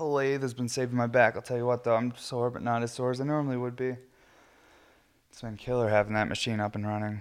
[0.00, 1.36] the lathe has been saving my back.
[1.36, 3.76] I'll tell you what though, I'm sore but not as sore as I normally would
[3.76, 3.96] be.
[5.30, 7.20] It's been killer having that machine up and running.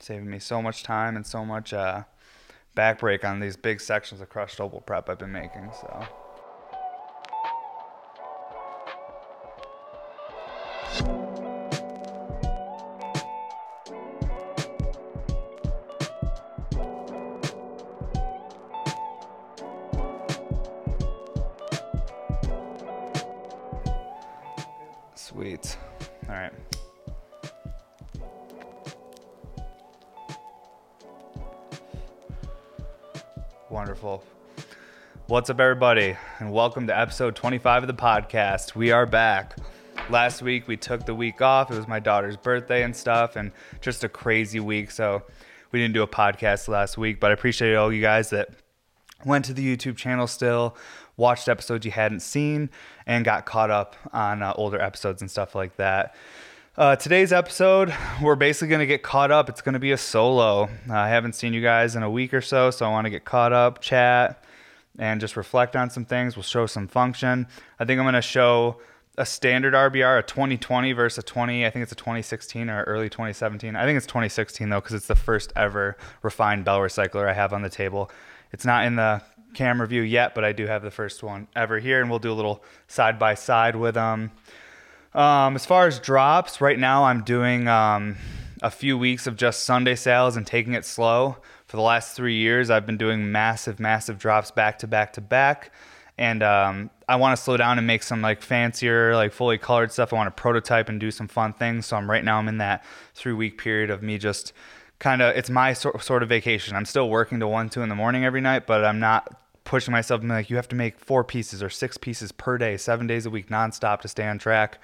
[0.00, 2.04] Saving me so much time and so much uh,
[2.74, 5.70] back break on these big sections of crushed opal prep I've been making.
[5.80, 6.08] So.
[35.32, 38.74] What's up, everybody, and welcome to episode 25 of the podcast.
[38.74, 39.56] We are back.
[40.10, 41.70] Last week we took the week off.
[41.70, 43.50] It was my daughter's birthday and stuff, and
[43.80, 44.90] just a crazy week.
[44.90, 45.22] So
[45.70, 48.50] we didn't do a podcast last week, but I appreciate all you guys that
[49.24, 50.76] went to the YouTube channel still,
[51.16, 52.68] watched episodes you hadn't seen,
[53.06, 56.14] and got caught up on uh, older episodes and stuff like that.
[56.76, 59.48] Uh, today's episode, we're basically going to get caught up.
[59.48, 60.64] It's going to be a solo.
[60.90, 63.10] Uh, I haven't seen you guys in a week or so, so I want to
[63.10, 64.41] get caught up, chat,
[64.98, 66.36] and just reflect on some things.
[66.36, 67.46] We'll show some function.
[67.78, 68.78] I think I'm going to show
[69.18, 71.66] a standard RBR, a 2020 versus a 20.
[71.66, 73.76] I think it's a 2016 or early 2017.
[73.76, 77.52] I think it's 2016 though, because it's the first ever refined bell recycler I have
[77.52, 78.10] on the table.
[78.52, 79.22] It's not in the
[79.54, 82.32] camera view yet, but I do have the first one ever here, and we'll do
[82.32, 84.30] a little side by side with them.
[85.14, 88.16] Um, as far as drops, right now I'm doing um,
[88.62, 91.36] a few weeks of just Sunday sales and taking it slow.
[91.72, 95.22] For the last three years, I've been doing massive, massive drops back to back to
[95.22, 95.72] back.
[96.18, 99.90] And um, I want to slow down and make some like fancier, like fully colored
[99.90, 100.12] stuff.
[100.12, 101.86] I want to prototype and do some fun things.
[101.86, 102.84] So I'm right now I'm in that
[103.14, 104.52] three week period of me just
[104.98, 106.76] kind of it's my sort sort of vacation.
[106.76, 109.34] I'm still working to one two in the morning every night, but I'm not
[109.64, 112.76] pushing myself be like you have to make four pieces or six pieces per day,
[112.76, 114.78] seven days a week, nonstop to stay on track.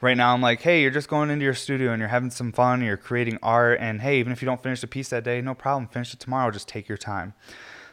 [0.00, 2.52] Right now, I'm like, hey, you're just going into your studio and you're having some
[2.52, 2.82] fun.
[2.82, 5.54] You're creating art, and hey, even if you don't finish a piece that day, no
[5.54, 5.88] problem.
[5.88, 6.50] Finish it tomorrow.
[6.50, 7.34] Just take your time.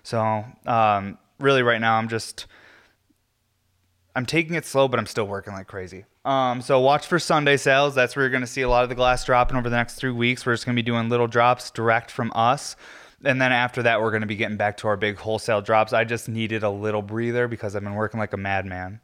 [0.04, 2.46] So, um, really, right now, I'm just
[4.16, 6.06] I'm taking it slow, but I'm still working like crazy.
[6.24, 7.96] Um, so watch for Sunday sales.
[7.96, 9.96] That's where you're going to see a lot of the glass dropping over the next
[9.96, 10.46] three weeks.
[10.46, 12.78] We're just going to be doing little drops direct from us.
[13.26, 15.92] And then after that, we're going to be getting back to our big wholesale drops.
[15.92, 19.02] I just needed a little breather because I've been working like a madman.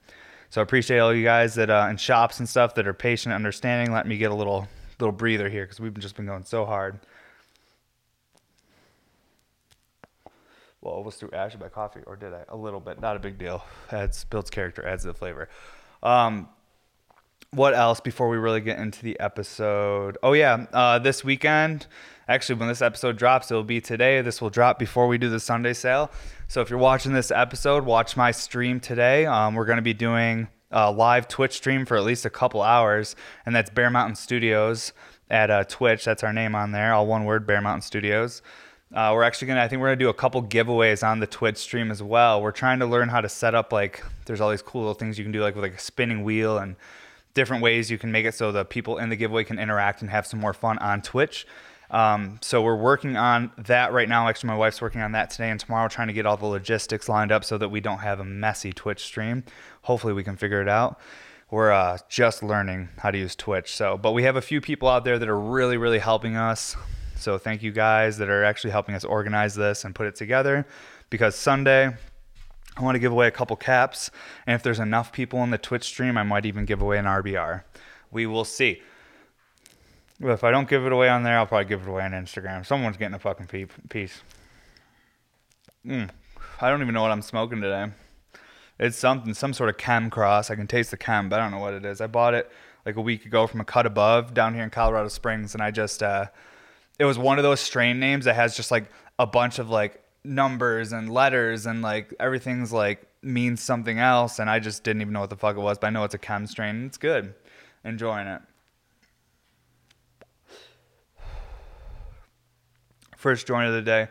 [0.52, 3.34] So I appreciate all you guys that uh, in shops and stuff that are patient,
[3.34, 3.94] understanding.
[3.94, 4.68] Let me get a little
[5.00, 7.00] little breather here because we've just been going so hard.
[10.82, 12.44] well, almost threw ash in my coffee, or did I?
[12.50, 13.64] A little bit, not a big deal.
[13.92, 15.48] Adds builds character, adds the flavor.
[16.02, 16.50] Um,
[17.52, 20.18] what else before we really get into the episode?
[20.24, 21.88] Oh yeah, uh, this weekend.
[22.32, 24.22] Actually, when this episode drops, it'll be today.
[24.22, 26.10] This will drop before we do the Sunday sale.
[26.48, 29.26] So if you're watching this episode, watch my stream today.
[29.26, 32.62] Um, we're going to be doing a live Twitch stream for at least a couple
[32.62, 34.94] hours, and that's Bear Mountain Studios
[35.30, 36.06] at uh, Twitch.
[36.06, 38.42] That's our name on there, all one word, Bear Mountain Studios.
[38.94, 39.62] Uh, we're actually gonna.
[39.62, 42.42] I think we're gonna do a couple giveaways on the Twitch stream as well.
[42.42, 44.06] We're trying to learn how to set up like.
[44.26, 46.58] There's all these cool little things you can do like with like a spinning wheel
[46.60, 46.78] and
[47.34, 50.10] different ways you can make it so the people in the giveaway can interact and
[50.10, 51.46] have some more fun on Twitch.
[51.92, 54.28] Um, so we're working on that right now.
[54.28, 57.08] Actually, my wife's working on that today and tomorrow, trying to get all the logistics
[57.08, 59.44] lined up so that we don't have a messy Twitch stream.
[59.84, 61.00] Hopefully, we can figure it out.
[61.52, 63.76] We're uh, just learning how to use Twitch.
[63.76, 66.78] So, but we have a few people out there that are really, really helping us.
[67.22, 70.66] So thank you guys that are actually helping us organize this and put it together
[71.12, 71.96] because Sunday
[72.76, 74.10] I want to give away a couple caps
[74.48, 77.06] and if there's enough people in the Twitch stream I might even give away an
[77.06, 77.64] RBR.
[78.10, 78.82] We will see.
[80.24, 82.66] If I don't give it away on there, I'll probably give it away on Instagram.
[82.66, 83.48] Someone's getting a fucking
[83.90, 84.22] piece.
[85.86, 86.10] Mm.
[86.60, 87.88] I don't even know what I'm smoking today.
[88.80, 90.52] It's something, some sort of chem cross.
[90.52, 92.02] I can taste the chem, but I don't know what it is.
[92.02, 92.52] I bought it
[92.86, 95.72] like a week ago from a cut above down here in Colorado Springs, and I
[95.72, 96.28] just uh,
[97.00, 100.04] it was one of those strain names that has just like a bunch of like
[100.24, 105.14] numbers and letters and like everything's like means something else and I just didn't even
[105.14, 106.86] know what the fuck it was, but I know it's a chem strain.
[106.86, 107.34] It's good.
[107.84, 108.42] Enjoying it.
[113.22, 114.08] First joint of the day.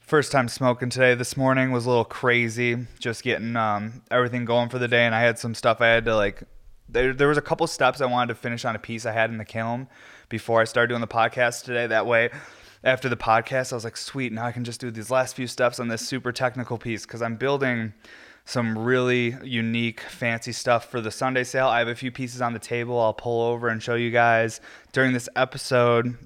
[0.00, 1.14] First time smoking today.
[1.14, 5.14] This morning was a little crazy, just getting um, everything going for the day, and
[5.14, 6.42] I had some stuff I had to like.
[6.88, 9.30] There, there was a couple steps I wanted to finish on a piece I had
[9.30, 9.86] in the kiln,
[10.28, 11.86] before I started doing the podcast today.
[11.86, 12.30] That way,
[12.82, 15.46] after the podcast, I was like, sweet, now I can just do these last few
[15.46, 17.94] steps on this super technical piece because I'm building
[18.44, 21.68] some really unique, fancy stuff for the Sunday sale.
[21.68, 24.60] I have a few pieces on the table I'll pull over and show you guys
[24.90, 26.18] during this episode.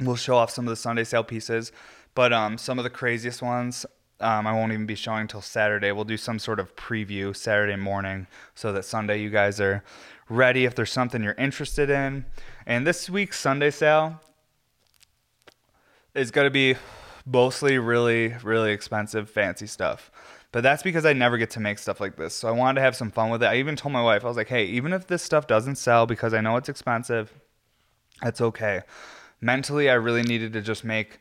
[0.00, 1.72] We'll show off some of the Sunday sale pieces,
[2.14, 3.86] but um, some of the craziest ones
[4.18, 5.92] Um, I won't even be showing until Saturday.
[5.92, 9.82] We'll do some sort of preview Saturday morning so that Sunday you guys are
[10.30, 12.24] ready if there's something you're interested in.
[12.64, 14.20] And this week's Sunday sale
[16.14, 16.76] is going to be
[17.26, 20.10] mostly really, really expensive, fancy stuff.
[20.50, 22.34] But that's because I never get to make stuff like this.
[22.34, 23.46] So I wanted to have some fun with it.
[23.46, 26.06] I even told my wife, I was like, hey, even if this stuff doesn't sell
[26.06, 27.34] because I know it's expensive,
[28.22, 28.80] that's okay.
[29.40, 31.20] Mentally, I really needed to just make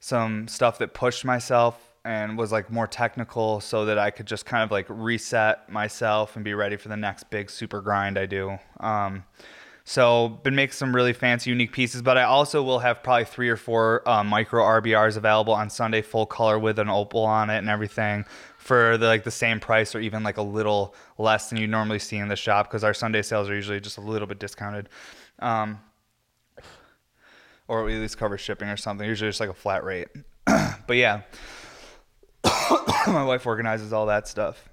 [0.00, 4.46] some stuff that pushed myself and was like more technical so that I could just
[4.46, 8.26] kind of like reset myself and be ready for the next big super grind I
[8.26, 8.58] do.
[8.78, 9.24] Um,
[9.88, 13.48] so been making some really fancy, unique pieces, but I also will have probably three
[13.48, 17.58] or four uh, micro RBRs available on Sunday, full color with an opal on it
[17.58, 18.24] and everything
[18.58, 22.00] for the, like the same price or even like a little less than you normally
[22.00, 24.88] see in the shop because our Sunday sales are usually just a little bit discounted.
[25.38, 25.80] Um,
[27.68, 29.06] or at least cover shipping or something.
[29.06, 30.08] Usually just like a flat rate.
[30.44, 31.22] but yeah,
[33.06, 34.68] my wife organizes all that stuff.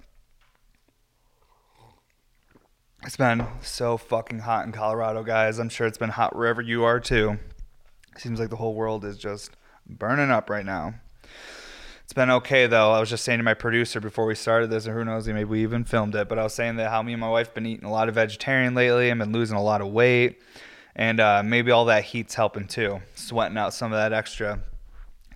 [3.04, 5.58] It's been so fucking hot in Colorado, guys.
[5.58, 7.38] I'm sure it's been hot wherever you are too.
[8.16, 9.50] Seems like the whole world is just
[9.86, 10.94] burning up right now.
[12.04, 12.92] It's been okay though.
[12.92, 15.44] I was just saying to my producer before we started this, or who knows, maybe
[15.44, 16.28] we even filmed it.
[16.28, 18.14] But I was saying that how me and my wife been eating a lot of
[18.14, 19.10] vegetarian lately.
[19.10, 20.40] I've been losing a lot of weight,
[20.96, 24.60] and uh, maybe all that heat's helping too, sweating out some of that extra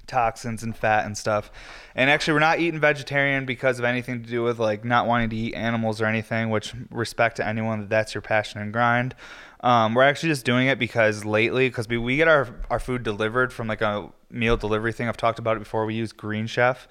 [0.08, 1.50] toxins and fat and stuff.
[1.94, 5.30] And actually, we're not eating vegetarian because of anything to do with like not wanting
[5.30, 6.50] to eat animals or anything.
[6.50, 9.14] Which respect to anyone that that's your passion and grind.
[9.60, 13.02] Um, we're actually just doing it because lately, because we, we get our our food
[13.02, 15.08] delivered from like a meal delivery thing.
[15.08, 15.84] I've talked about it before.
[15.84, 16.88] We use Green Chef.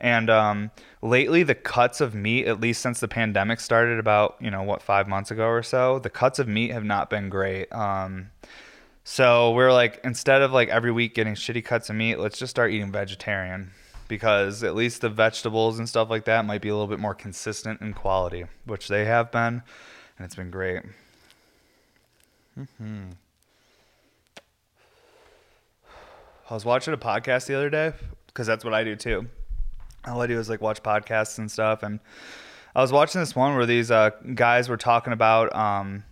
[0.00, 0.70] And um,
[1.02, 4.82] lately, the cuts of meat, at least since the pandemic started about, you know, what,
[4.82, 7.70] five months ago or so, the cuts of meat have not been great.
[7.72, 8.30] Um,
[9.04, 12.50] so we're like, instead of like every week getting shitty cuts of meat, let's just
[12.50, 13.72] start eating vegetarian
[14.08, 17.14] because at least the vegetables and stuff like that might be a little bit more
[17.14, 19.62] consistent in quality, which they have been,
[20.18, 20.82] and it's been great.
[22.58, 23.10] Mm-hmm.
[26.50, 27.92] I was watching a podcast the other day
[28.26, 29.28] because that's what I do too.
[30.06, 32.00] All I do is like watch podcasts and stuff, and
[32.74, 36.04] I was watching this one where these uh, guys were talking about um,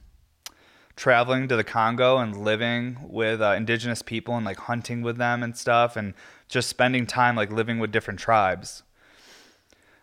[0.96, 5.42] traveling to the Congo and living with uh, indigenous people and like hunting with them
[5.42, 6.14] and stuff and
[6.48, 8.82] just spending time like living with different tribes.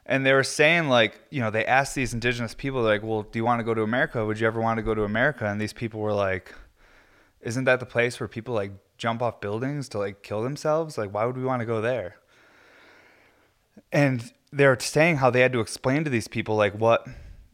[0.06, 3.38] And they were saying like, you know, they asked these indigenous people like, "Well, do
[3.38, 4.26] you want to go to America?
[4.26, 6.54] Would you ever want to go to America?" And these people were like,
[7.42, 10.98] "Isn't that the place where people like jump off buildings to like kill themselves?
[10.98, 12.18] Like why would we want to go there?"
[13.92, 17.08] And they're saying how they had to explain to these people like what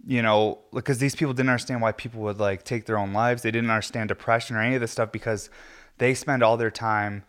[0.05, 3.43] you know, because these people didn't understand why people would like take their own lives.
[3.43, 5.49] They didn't understand depression or any of this stuff because
[5.97, 7.23] they spend all their time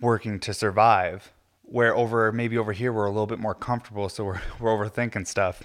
[0.00, 1.32] working to survive.
[1.62, 5.26] Where over maybe over here we're a little bit more comfortable, so we're we're overthinking
[5.26, 5.62] stuff.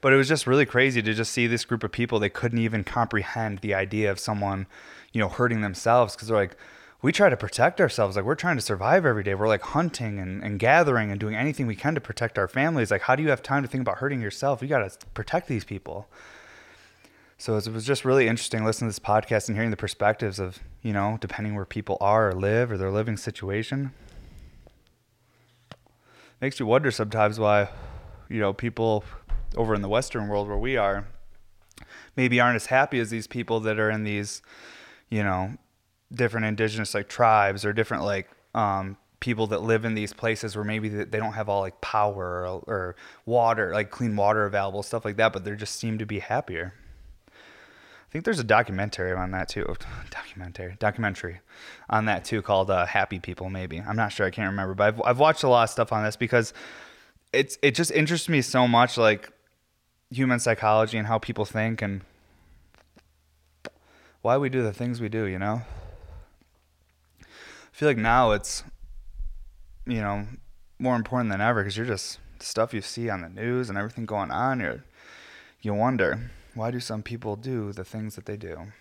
[0.00, 2.20] But it was just really crazy to just see this group of people.
[2.20, 4.66] They couldn't even comprehend the idea of someone,
[5.12, 6.56] you know, hurting themselves because they're like,
[7.00, 8.16] we try to protect ourselves.
[8.16, 9.34] Like we're trying to survive every day.
[9.34, 12.90] We're like hunting and, and gathering and doing anything we can to protect our families.
[12.90, 14.62] Like, how do you have time to think about hurting yourself?
[14.62, 16.08] You got to protect these people.
[17.40, 20.58] So it was just really interesting listening to this podcast and hearing the perspectives of,
[20.82, 23.92] you know, depending where people are or live or their living situation.
[26.40, 27.68] Makes you wonder sometimes why,
[28.28, 29.04] you know, people
[29.56, 31.06] over in the Western world where we are
[32.16, 34.42] maybe aren't as happy as these people that are in these,
[35.08, 35.56] you know,
[36.12, 40.64] different indigenous like tribes or different like um, people that live in these places where
[40.64, 42.96] maybe they don't have all like power or, or
[43.26, 46.74] water, like clean water available, stuff like that, but they just seem to be happier.
[47.28, 49.76] I think there's a documentary on that too.
[50.10, 51.40] Documentary, documentary
[51.90, 54.24] on that too called uh, "Happy People." Maybe I'm not sure.
[54.24, 56.54] I can't remember, but I've I've watched a lot of stuff on this because
[57.32, 59.30] it's it just interests me so much, like
[60.10, 62.02] human psychology and how people think and
[64.22, 65.24] why we do the things we do.
[65.24, 65.62] You know
[67.78, 68.64] feel like now it's
[69.86, 70.26] you know
[70.80, 74.04] more important than ever because you're just stuff you see on the news and everything
[74.04, 74.58] going on.
[74.58, 74.82] You
[75.62, 78.72] you wonder why do some people do the things that they do.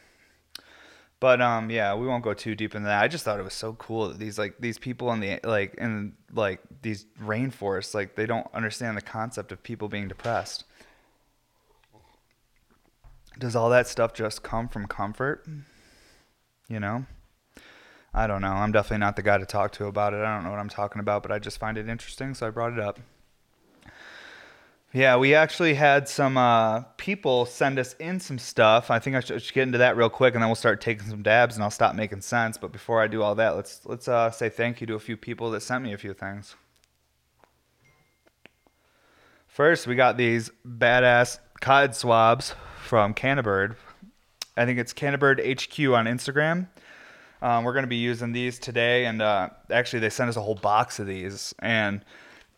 [1.20, 3.04] But um, yeah, we won't go too deep into that.
[3.04, 5.76] I just thought it was so cool that these like these people in the like
[5.76, 10.64] in like these rainforests like they don't understand the concept of people being depressed.
[13.38, 15.46] Does all that stuff just come from comfort?
[16.68, 17.06] You know?
[18.18, 18.48] I don't know.
[18.48, 20.22] I'm definitely not the guy to talk to about it.
[20.22, 22.50] I don't know what I'm talking about, but I just find it interesting, so I
[22.50, 23.00] brought it up.
[24.92, 28.90] Yeah, we actually had some uh, people send us in some stuff.
[28.90, 31.08] I think I should, should, get into that real quick, and then we'll start taking
[31.08, 32.58] some dabs, and I'll stop making sense.
[32.58, 35.16] But before I do all that, let's let's uh, say thank you to a few
[35.16, 36.56] people that sent me a few things.
[39.46, 43.76] First, we got these badass cod swabs from Cannabird.
[44.56, 46.68] I think it's Cannabird HQ on Instagram.
[47.42, 50.42] Um, we're going to be using these today, and uh, actually, they sent us a
[50.42, 52.04] whole box of these, and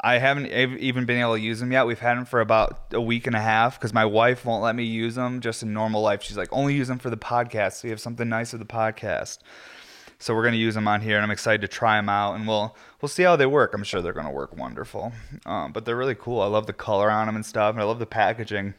[0.01, 1.85] I haven't even been able to use them yet.
[1.85, 4.75] We've had them for about a week and a half because my wife won't let
[4.75, 6.23] me use them just in normal life.
[6.23, 7.73] She's like, only use them for the podcast.
[7.73, 9.39] So you have something nice for the podcast.
[10.17, 12.47] So we're gonna use them on here, and I'm excited to try them out, and
[12.47, 13.73] we'll we'll see how they work.
[13.73, 15.13] I'm sure they're gonna work wonderful.
[15.45, 16.41] Um, but they're really cool.
[16.41, 18.73] I love the color on them and stuff, and I love the packaging.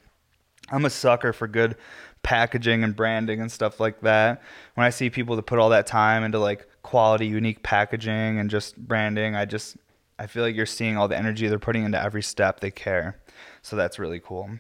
[0.71, 1.76] I'm a sucker for good
[2.22, 4.42] packaging and branding and stuff like that.
[4.74, 8.50] When I see people that put all that time into like quality, unique packaging and
[8.50, 9.76] just branding, I just
[10.18, 12.60] I feel like you're seeing all the energy they're putting into every step.
[12.60, 13.18] They care,
[13.62, 14.50] so that's really cool.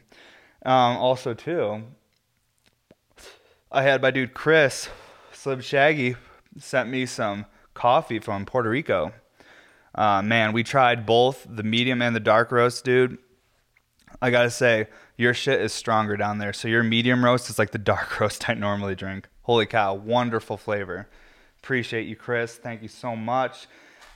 [0.64, 1.82] Um, also, too,
[3.70, 4.88] I had my dude Chris
[5.32, 6.16] Slim Shaggy
[6.58, 9.12] sent me some coffee from Puerto Rico.
[9.94, 13.18] Uh, man, we tried both the medium and the dark roast, dude.
[14.22, 14.88] I gotta say,
[15.20, 16.54] your shit is stronger down there.
[16.54, 19.28] So your medium roast is like the dark roast I normally drink.
[19.42, 21.08] Holy cow, wonderful flavor.
[21.62, 22.56] Appreciate you, Chris.
[22.56, 23.66] Thank you so much.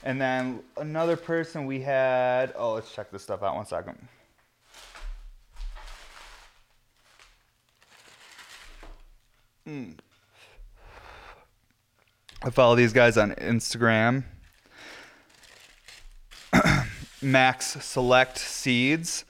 [0.03, 2.53] And then another person we had.
[2.57, 4.07] Oh, let's check this stuff out one second.
[9.67, 9.97] Mm.
[12.43, 14.23] I follow these guys on Instagram.
[17.21, 19.23] Max Select Seeds.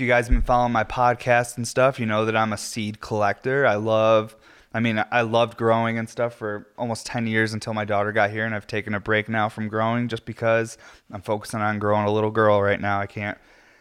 [0.00, 2.56] If you guys have been following my podcast and stuff, you know that I'm a
[2.56, 3.66] seed collector.
[3.66, 4.34] I love
[4.72, 8.30] I mean, I loved growing and stuff for almost 10 years until my daughter got
[8.30, 10.78] here, and I've taken a break now from growing just because
[11.12, 12.98] I'm focusing on growing a little girl right now.
[12.98, 13.36] I can't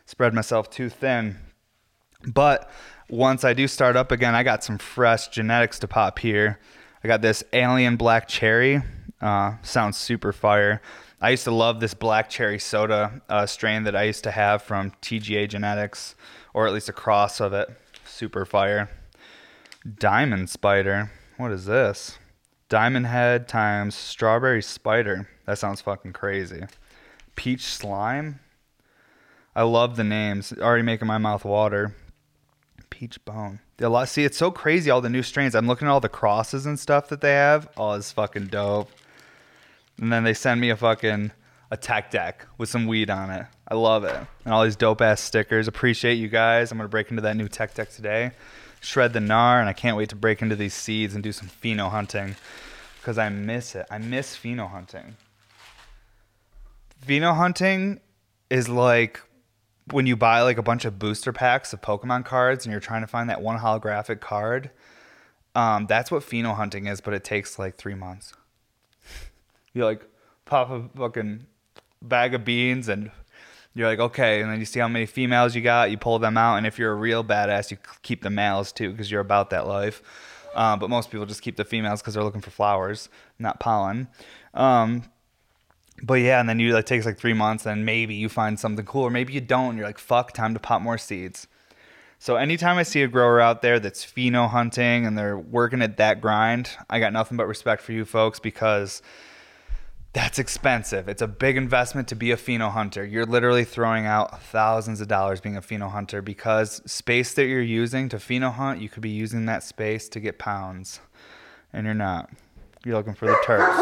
[0.08, 1.38] spread myself too thin.
[2.28, 2.70] But
[3.10, 6.60] once I do start up again, I got some fresh genetics to pop here.
[7.02, 8.82] I got this alien black cherry.
[9.22, 10.82] Uh, sounds super fire.
[11.22, 14.64] I used to love this black cherry soda uh, strain that I used to have
[14.64, 16.16] from TGA Genetics,
[16.54, 17.70] or at least a cross of it.
[18.06, 18.90] Super fire.
[19.98, 21.12] Diamond spider.
[21.38, 22.18] What is this?
[22.70, 25.28] Diamond head times strawberry spider.
[25.46, 26.64] That sounds fucking crazy.
[27.36, 28.40] Peach slime.
[29.56, 30.54] I love the names.
[30.54, 31.96] Already making my mouth water.
[32.90, 33.60] Peach bone.
[33.82, 34.08] A lot.
[34.08, 34.90] See, it's so crazy.
[34.90, 35.56] All the new strains.
[35.56, 37.68] I'm looking at all the crosses and stuff that they have.
[37.76, 38.90] Oh, it's fucking dope.
[40.00, 41.32] And then they send me a fucking
[41.72, 43.46] a tech deck with some weed on it.
[43.68, 44.18] I love it.
[44.46, 45.68] And all these dope ass stickers.
[45.68, 46.72] Appreciate you guys.
[46.72, 48.32] I'm gonna break into that new tech deck today
[48.82, 51.50] shred the gnar, and I can't wait to break into these seeds and do some
[51.50, 52.36] pheno hunting
[52.98, 53.86] because I miss it.
[53.90, 55.16] I miss pheno hunting.
[57.06, 58.00] Pheno hunting
[58.50, 59.22] is like
[59.92, 63.02] when you buy like a bunch of booster packs of Pokemon cards and you're trying
[63.02, 64.70] to find that one holographic card.
[65.56, 68.34] Um, that's what pheno hunting is, but it takes like three months.
[69.80, 70.06] You like
[70.46, 71.46] pop a fucking
[72.02, 73.12] bag of beans and
[73.74, 76.38] you're like, okay, and then you see how many females you got, you pull them
[76.38, 79.52] out, and if you're a real badass, you keep the males too, because you're about
[79.52, 80.02] that life.
[80.56, 83.08] Um, but most people just keep the females because they're looking for flowers,
[83.38, 84.08] not pollen.
[84.54, 85.04] Um,
[86.02, 88.86] but yeah, and then you like takes like three months, and maybe you find something
[88.86, 89.78] cool, or maybe you don't.
[89.78, 91.48] You're like, fuck, time to pop more seeds.
[92.18, 95.96] So anytime I see a grower out there that's pheno hunting and they're working at
[95.98, 99.02] that grind, I got nothing but respect for you folks because
[100.14, 101.08] that's expensive.
[101.08, 103.06] It's a big investment to be a pheno hunter.
[103.06, 107.62] You're literally throwing out thousands of dollars being a pheno hunter because space that you're
[107.62, 111.00] using to pheno hunt, you could be using that space to get pounds,
[111.72, 112.32] and you're not.
[112.84, 113.76] You're looking for the turks.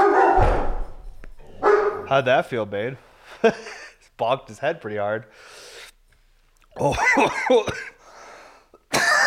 [2.10, 2.98] How'd that feel, babe?
[4.19, 5.25] Bonked his head pretty hard.
[6.79, 6.93] Oh,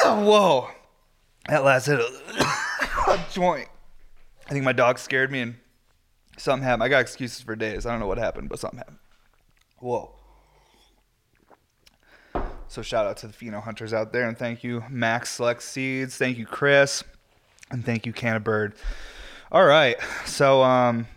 [0.05, 0.69] whoa!
[1.49, 3.69] That last hit a joint.
[4.49, 5.55] I think my dog scared me and
[6.41, 6.85] Something happened.
[6.85, 7.85] I got excuses for days.
[7.85, 8.97] I don't know what happened, but something happened.
[9.79, 10.11] Whoa.
[12.67, 16.17] So shout out to the pheno hunters out there, and thank you Max Select Seeds,
[16.17, 17.05] thank you Chris,
[17.71, 18.75] and thank you Cannabird.
[19.53, 21.09] All right, so um,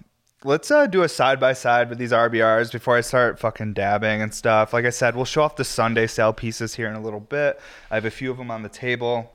[0.43, 4.21] let's uh, do a side by side with these RBRs before I start fucking dabbing
[4.21, 4.73] and stuff.
[4.73, 7.61] Like I said, we'll show off the Sunday sale pieces here in a little bit.
[7.91, 9.31] I have a few of them on the table.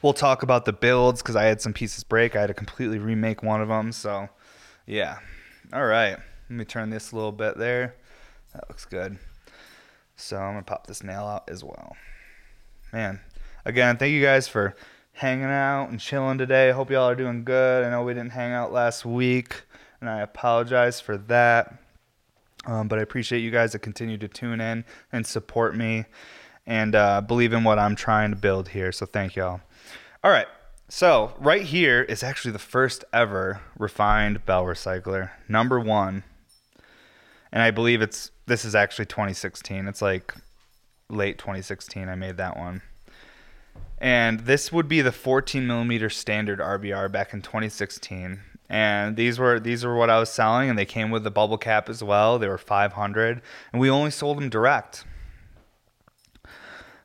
[0.00, 2.34] We'll talk about the builds because I had some pieces break.
[2.34, 4.30] I had to completely remake one of them, so
[4.86, 5.18] yeah.
[5.72, 6.16] All right.
[6.48, 7.94] Let me turn this a little bit there.
[8.54, 9.18] That looks good.
[10.16, 11.96] So I'm to pop this nail out as well.
[12.92, 13.20] Man,
[13.64, 14.74] again, thank you guys for
[15.12, 16.72] hanging out and chilling today.
[16.72, 17.84] Hope y'all are doing good.
[17.84, 19.62] I know we didn't hang out last week,
[20.00, 21.74] and I apologize for that.
[22.66, 26.04] Um, but I appreciate you guys that continue to tune in and support me
[26.66, 28.92] and uh, believe in what I'm trying to build here.
[28.92, 29.60] So thank y'all.
[30.22, 30.46] All right.
[30.92, 36.24] So right here is actually the first ever refined bell recycler, number one.
[37.52, 39.86] And I believe it's this is actually 2016.
[39.86, 40.34] It's like
[41.08, 42.08] late 2016.
[42.08, 42.82] I made that one.
[43.98, 48.40] And this would be the 14 millimeter standard RBR back in 2016.
[48.68, 51.58] And these were these were what I was selling, and they came with the bubble
[51.58, 52.36] cap as well.
[52.40, 53.40] They were 500,
[53.72, 55.04] and we only sold them direct.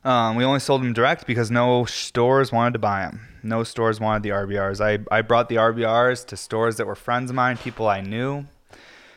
[0.02, 3.20] Um, we only sold them direct because no stores wanted to buy them.
[3.46, 4.80] No stores wanted the RBRs.
[4.84, 8.46] I, I brought the RBRs to stores that were friends of mine, people I knew,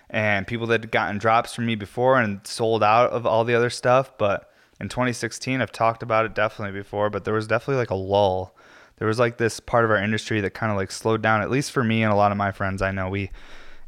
[0.09, 3.55] and people that had gotten drops from me before and sold out of all the
[3.55, 4.17] other stuff.
[4.17, 7.95] But in 2016, I've talked about it definitely before, but there was definitely like a
[7.95, 8.55] lull.
[8.97, 11.49] There was like this part of our industry that kind of like slowed down, at
[11.49, 13.09] least for me and a lot of my friends I know.
[13.09, 13.31] We,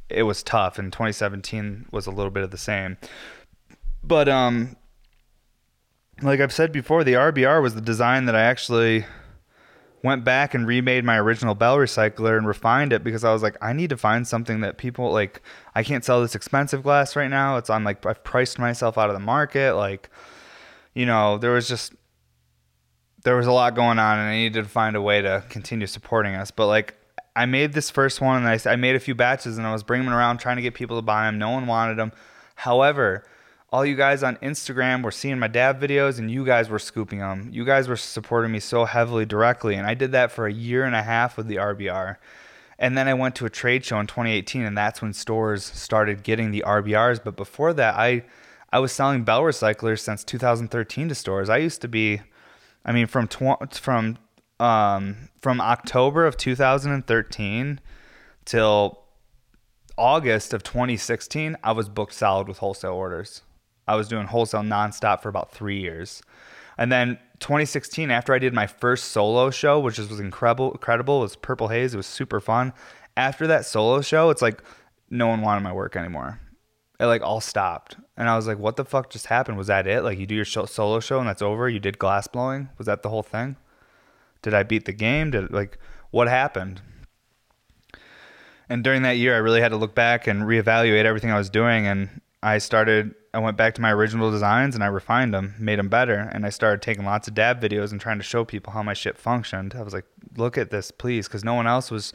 [0.10, 2.98] it was tough, and 2017 was a little bit of the same.
[4.04, 4.76] But um,
[6.22, 9.06] like I've said before, the RBR was the design that I actually
[10.04, 13.56] went back and remade my original bell recycler and refined it because I was like,
[13.62, 15.42] I need to find something that people like.
[15.76, 17.58] I can't sell this expensive glass right now.
[17.58, 19.76] It's on like I've priced myself out of the market.
[19.76, 20.10] Like,
[20.94, 21.94] you know, there was just
[23.24, 25.88] there was a lot going on, and I needed to find a way to continue
[25.88, 26.52] supporting us.
[26.52, 26.96] But like,
[27.36, 29.84] I made this first one, and I I made a few batches, and I was
[29.84, 31.38] bringing them around trying to get people to buy them.
[31.38, 32.12] No one wanted them.
[32.56, 33.26] However,
[33.72, 37.20] all you guys on Instagram were seeing my dab videos and you guys were scooping
[37.20, 37.50] them.
[37.54, 39.76] You guys were supporting me so heavily directly.
[39.76, 42.18] And I did that for a year and a half with the RBR.
[42.78, 46.24] And then I went to a trade show in 2018, and that's when stores started
[46.24, 47.24] getting the RBRs.
[47.24, 48.24] But before that, I
[48.74, 51.50] I was selling bell recyclers since 2013 to stores.
[51.50, 52.22] I used to be,
[52.84, 54.18] I mean, from tw- from
[54.60, 57.80] um, from October of 2013
[58.46, 59.04] till
[59.98, 63.44] August of 2016, I was booked solid with wholesale orders.
[63.92, 66.24] I was doing wholesale nonstop for about three years.
[66.78, 71.24] And then 2016, after I did my first solo show, which was incredible, incredible, it
[71.24, 71.94] was Purple Haze.
[71.94, 72.72] It was super fun.
[73.18, 74.64] After that solo show, it's like
[75.10, 76.40] no one wanted my work anymore.
[77.02, 79.58] It like all stopped, and I was like, "What the fuck just happened?
[79.58, 80.04] Was that it?
[80.04, 81.68] Like you do your show, solo show and that's over?
[81.68, 82.70] You did glass blowing?
[82.78, 83.58] Was that the whole thing?
[84.42, 85.32] Did I beat the game?
[85.32, 85.78] Did like
[86.12, 86.82] what happened?"
[88.70, 91.50] And during that year, I really had to look back and reevaluate everything I was
[91.50, 95.56] doing, and I started I went back to my original designs and I refined them,
[95.58, 98.44] made them better, and I started taking lots of dab videos and trying to show
[98.44, 99.74] people how my shit functioned.
[99.74, 102.12] I was like, "Look at this, please," because no one else was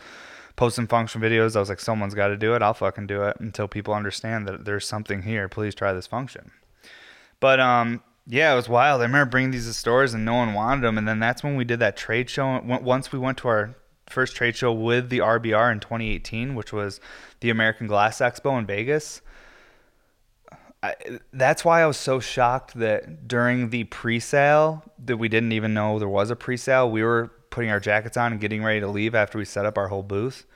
[0.56, 1.56] posting function videos.
[1.56, 2.60] I was like, "Someone's got to do it.
[2.60, 5.48] I'll fucking do it until people understand that there's something here.
[5.48, 6.50] Please try this function."
[7.40, 9.00] But um, yeah, it was wild.
[9.00, 11.56] I remember bringing these to stores and no one wanted them, and then that's when
[11.56, 12.60] we did that trade show.
[12.62, 13.74] Once we went to our
[14.06, 17.00] first trade show with the RBR in 2018, which was
[17.40, 19.22] the American Glass Expo in Vegas
[20.86, 25.74] I, that's why I was so shocked that during the pre-sale that we didn't even
[25.74, 26.90] know there was a pre-sale.
[26.90, 29.78] We were putting our jackets on and getting ready to leave after we set up
[29.78, 30.46] our whole booth.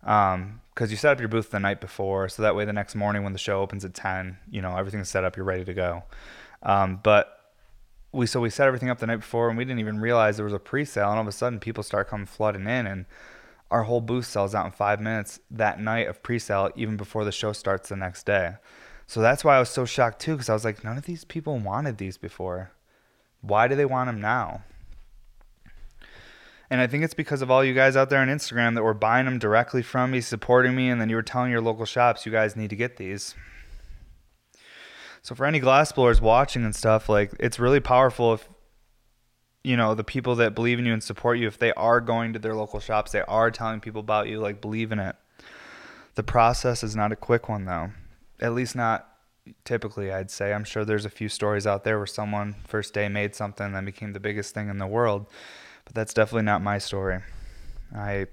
[0.00, 2.94] Because um, you set up your booth the night before, so that way the next
[2.94, 5.74] morning when the show opens at ten, you know everything's set up, you're ready to
[5.74, 6.02] go.
[6.62, 7.38] Um, but
[8.12, 10.44] we so we set everything up the night before, and we didn't even realize there
[10.44, 13.06] was a pre-sale, and all of a sudden people start coming flooding in, and
[13.70, 17.32] our whole booth sells out in five minutes that night of pre-sale, even before the
[17.32, 18.54] show starts the next day.
[19.06, 21.24] So that's why I was so shocked too, because I was like, none of these
[21.24, 22.72] people wanted these before.
[23.40, 24.62] Why do they want them now?
[26.70, 28.94] And I think it's because of all you guys out there on Instagram that were
[28.94, 32.24] buying them directly from me, supporting me, and then you were telling your local shops,
[32.24, 33.34] you guys need to get these.
[35.20, 38.48] So for any glass blowers watching and stuff, like it's really powerful if
[39.62, 42.32] you know the people that believe in you and support you, if they are going
[42.32, 45.14] to their local shops, they are telling people about you, like believe in it.
[46.14, 47.90] The process is not a quick one though
[48.42, 49.08] at least not
[49.64, 50.52] typically I'd say.
[50.52, 53.84] I'm sure there's a few stories out there where someone first day made something that
[53.84, 55.26] became the biggest thing in the world,
[55.84, 57.20] but that's definitely not my story.
[57.96, 58.26] I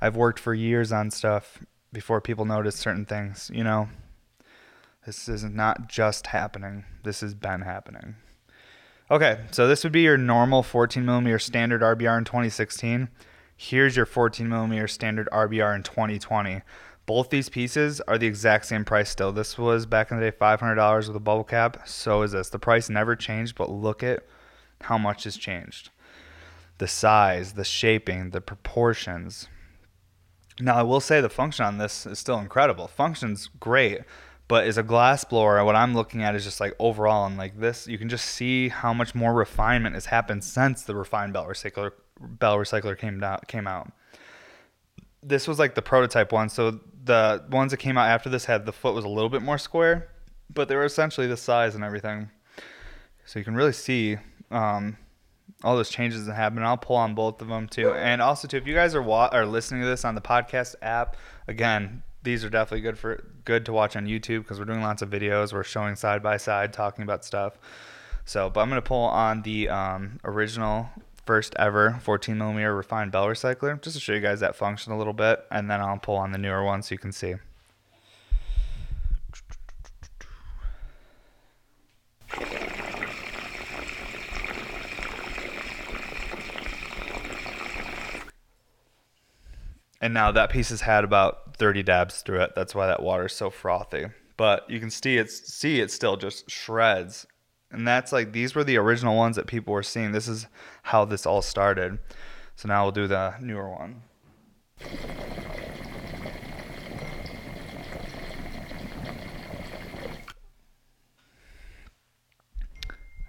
[0.00, 1.58] I've worked for years on stuff
[1.92, 3.88] before people notice certain things, you know.
[5.06, 6.84] This is not just happening.
[7.04, 8.16] This has been happening.
[9.10, 13.08] Okay, so this would be your normal 14 millimeter standard RBR in 2016.
[13.56, 16.62] Here's your 14 millimeter standard RBR in 2020.
[17.10, 19.32] Both these pieces are the exact same price still.
[19.32, 21.82] This was back in the day $500 with a bubble cap.
[21.84, 22.50] So is this.
[22.50, 24.24] The price never changed, but look at
[24.82, 25.90] how much has changed.
[26.78, 29.48] The size, the shaping, the proportions.
[30.60, 32.86] Now, I will say the function on this is still incredible.
[32.86, 34.02] Function's great,
[34.46, 37.58] but as a glass blower, what I'm looking at is just like overall, and like
[37.58, 41.46] this, you can just see how much more refinement has happened since the refined bell
[41.46, 43.48] recycler bell recycler came out.
[43.48, 43.90] Came out.
[45.24, 48.66] This was like the prototype one, so the ones that came out after this had
[48.66, 50.08] the foot was a little bit more square,
[50.52, 52.30] but they were essentially the size and everything.
[53.24, 54.18] So you can really see
[54.50, 54.96] um,
[55.62, 56.62] all those changes that happen.
[56.62, 59.30] I'll pull on both of them too, and also too, if you guys are wa-
[59.32, 63.64] are listening to this on the podcast app, again, these are definitely good for good
[63.66, 65.52] to watch on YouTube because we're doing lots of videos.
[65.52, 67.58] We're showing side by side, talking about stuff.
[68.24, 70.88] So, but I'm gonna pull on the um, original
[71.30, 74.98] first ever 14 millimeter refined bell recycler just to show you guys that function a
[74.98, 77.36] little bit, and then I'll pull on the newer one so you can see.
[90.00, 92.54] And now that piece has had about 30 dabs through it.
[92.56, 94.06] That's why that water is so frothy.
[94.36, 97.28] But you can see it's see it still just shreds.
[97.70, 100.12] And that's like these were the original ones that people were seeing.
[100.12, 100.46] This is
[100.82, 101.98] how this all started.
[102.56, 104.02] So now we'll do the newer one.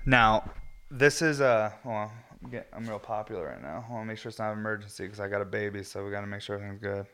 [0.05, 0.49] Now,
[0.89, 2.11] this is uh, a well,
[2.43, 3.85] I'm, I'm real popular right now.
[3.87, 6.03] I want to make sure it's not an emergency because I got a baby, so
[6.03, 7.05] we got to make sure everything's good.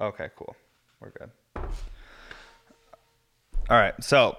[0.00, 0.54] Okay, cool.
[1.00, 1.30] We're good.
[3.70, 4.36] All right, so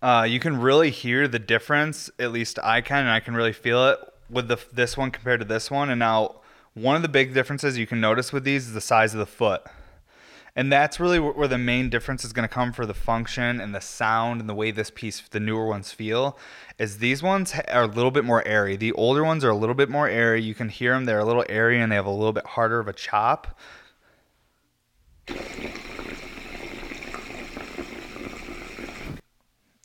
[0.00, 2.10] uh, you can really hear the difference.
[2.18, 5.40] At least I can, and I can really feel it with the this one compared
[5.40, 5.90] to this one.
[5.90, 6.36] And now,
[6.74, 9.26] one of the big differences you can notice with these is the size of the
[9.26, 9.62] foot
[10.56, 13.74] and that's really where the main difference is going to come for the function and
[13.74, 16.38] the sound and the way this piece the newer ones feel
[16.78, 19.74] is these ones are a little bit more airy the older ones are a little
[19.74, 22.10] bit more airy you can hear them they're a little airy and they have a
[22.10, 23.58] little bit harder of a chop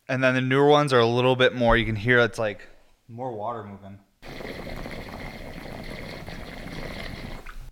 [0.08, 2.68] and then the newer ones are a little bit more you can hear it's like
[3.08, 4.00] more water moving.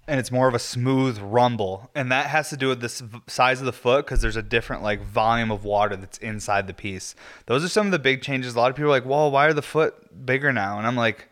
[0.05, 1.89] And it's more of a smooth rumble.
[1.95, 4.83] And that has to do with the size of the foot because there's a different
[4.83, 7.15] like volume of water that's inside the piece.
[7.45, 8.53] Those are some of the big changes.
[8.53, 10.77] A lot of people are like well why are the foot bigger now?
[10.77, 11.29] And i'm like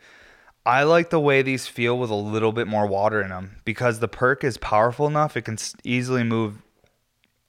[0.66, 4.00] i like the way these feel with a little bit more water in them because
[4.00, 6.62] the perk is powerful enough it can easily move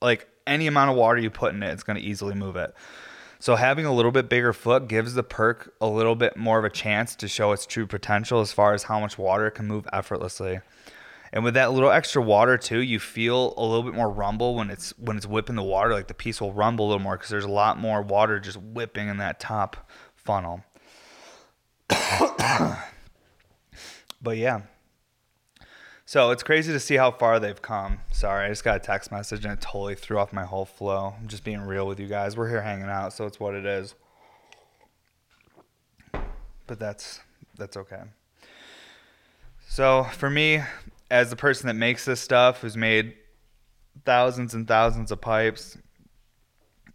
[0.00, 2.74] like any amount of water you put in it it's going to easily move it
[3.42, 6.64] so having a little bit bigger foot gives the perk a little bit more of
[6.64, 9.66] a chance to show its true potential as far as how much water it can
[9.66, 10.60] move effortlessly
[11.32, 14.68] and with that little extra water too, you feel a little bit more rumble when
[14.68, 15.94] it's when it's whipping the water.
[15.94, 18.58] Like the piece will rumble a little more because there's a lot more water just
[18.58, 20.62] whipping in that top funnel.
[21.88, 22.86] but
[24.36, 24.60] yeah.
[26.12, 28.00] So it's crazy to see how far they've come.
[28.10, 31.14] Sorry, I just got a text message and it totally threw off my whole flow.
[31.18, 32.36] I'm just being real with you guys.
[32.36, 33.94] We're here hanging out, so it's what it is.
[36.66, 37.20] But that's
[37.56, 38.02] that's okay.
[39.66, 40.60] So for me,
[41.10, 43.14] as the person that makes this stuff, who's made
[44.04, 45.78] thousands and thousands of pipes,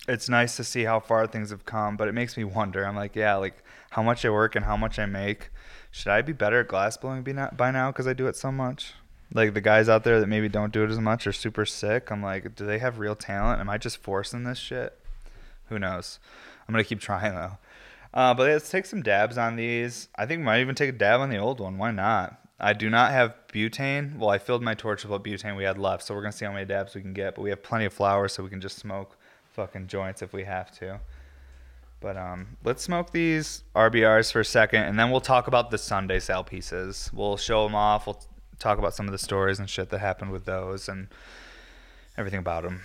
[0.08, 1.98] it's nice to see how far things have come.
[1.98, 2.86] But it makes me wonder.
[2.86, 5.50] I'm like, yeah, like how much I work and how much I make.
[5.90, 8.94] Should I be better at glass blowing by now because I do it so much?
[9.34, 12.10] Like the guys out there that maybe don't do it as much are super sick.
[12.12, 13.60] I'm like, do they have real talent?
[13.60, 14.98] Am I just forcing this shit?
[15.70, 16.20] Who knows?
[16.68, 17.58] I'm gonna keep trying though.
[18.14, 20.08] Uh, but let's take some dabs on these.
[20.16, 21.78] I think we might even take a dab on the old one.
[21.78, 22.40] Why not?
[22.60, 24.18] I do not have butane.
[24.18, 26.46] Well, I filled my torch with what butane we had left, so we're gonna see
[26.46, 27.36] how many dabs we can get.
[27.36, 29.18] But we have plenty of flour, so we can just smoke
[29.52, 31.00] fucking joints if we have to.
[32.00, 35.78] But um, let's smoke these RBRs for a second, and then we'll talk about the
[35.78, 37.10] Sunday sale pieces.
[37.14, 38.06] We'll show them off.
[38.06, 38.20] We'll
[38.60, 41.08] talk about some of the stories and shit that happened with those and
[42.18, 42.82] everything about them.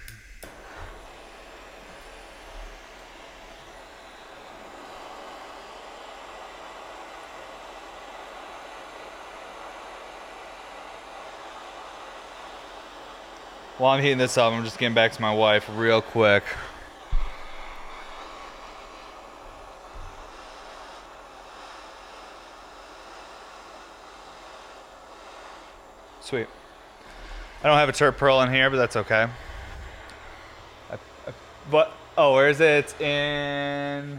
[13.78, 16.44] While I'm heating this up, I'm just getting back to my wife real quick.
[26.32, 26.48] Sweet.
[27.62, 29.28] I don't have a terp pearl in here, but that's okay.
[30.90, 31.32] I, I,
[31.70, 32.86] but oh, where is it?
[32.86, 34.18] It's in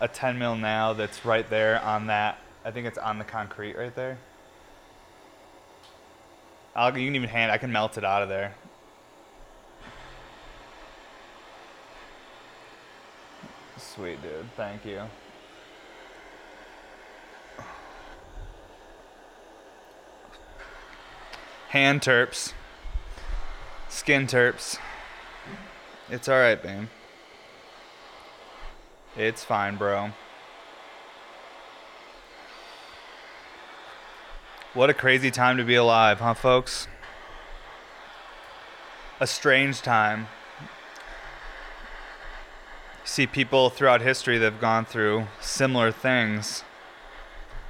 [0.00, 0.94] a 10 mil now.
[0.94, 2.38] That's right there on that.
[2.64, 4.16] I think it's on the concrete right there.
[6.74, 7.52] I'll, you can even hand.
[7.52, 8.54] I can melt it out of there.
[13.76, 14.50] Sweet, dude.
[14.56, 15.02] Thank you.
[21.72, 22.52] Hand terps.
[23.88, 24.76] Skin terps.
[26.10, 26.90] It's alright, man.
[29.16, 30.10] It's fine, bro.
[34.74, 36.88] What a crazy time to be alive, huh, folks?
[39.18, 40.26] A strange time.
[43.02, 46.64] See people throughout history that have gone through similar things.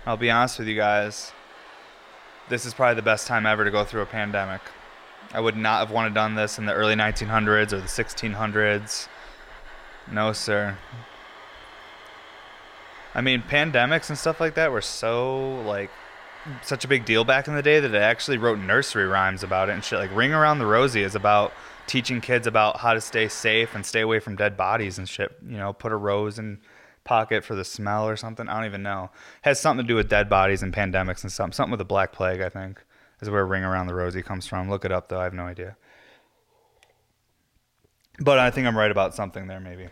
[0.04, 1.30] I'll be honest with you guys.
[2.52, 4.60] This is probably the best time ever to go through a pandemic.
[5.32, 9.08] I would not have wanted done this in the early 1900s or the 1600s.
[10.10, 10.76] No, sir.
[13.14, 15.90] I mean, pandemics and stuff like that were so like
[16.60, 19.70] such a big deal back in the day that it actually wrote nursery rhymes about
[19.70, 19.98] it and shit.
[19.98, 21.54] Like Ring Around the Rosie is about
[21.86, 25.34] teaching kids about how to stay safe and stay away from dead bodies and shit.
[25.48, 26.58] You know, put a rose in
[27.04, 28.48] pocket for the smell or something.
[28.48, 29.10] I don't even know.
[29.44, 31.54] It has something to do with dead bodies and pandemics and something.
[31.54, 32.82] Something with the Black Plague, I think,
[33.20, 34.70] is where Ring Around the Rosie comes from.
[34.70, 35.20] Look it up though.
[35.20, 35.76] I have no idea.
[38.20, 39.88] But I think I'm right about something there, maybe.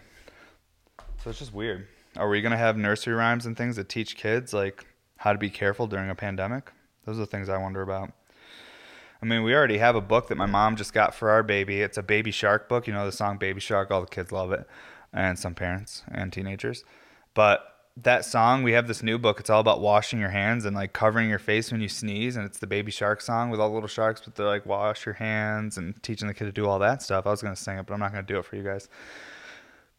[1.22, 1.86] So it's just weird.
[2.16, 4.84] Are we gonna have nursery rhymes and things that teach kids like
[5.16, 6.70] how to be careful during a pandemic?
[7.04, 8.12] Those are the things I wonder about.
[9.22, 11.82] I mean, we already have a book that my mom just got for our baby.
[11.82, 12.86] It's a Baby Shark book.
[12.86, 13.90] You know the song Baby Shark.
[13.90, 14.66] All the kids love it,
[15.12, 16.84] and some parents and teenagers.
[17.34, 17.66] But
[17.96, 19.40] that song, we have this new book.
[19.40, 22.36] It's all about washing your hands and like covering your face when you sneeze.
[22.36, 25.04] And it's the Baby Shark song with all the little sharks, but they're like wash
[25.04, 27.26] your hands and teaching the kid to do all that stuff.
[27.26, 28.88] I was gonna sing it, but I'm not gonna do it for you guys.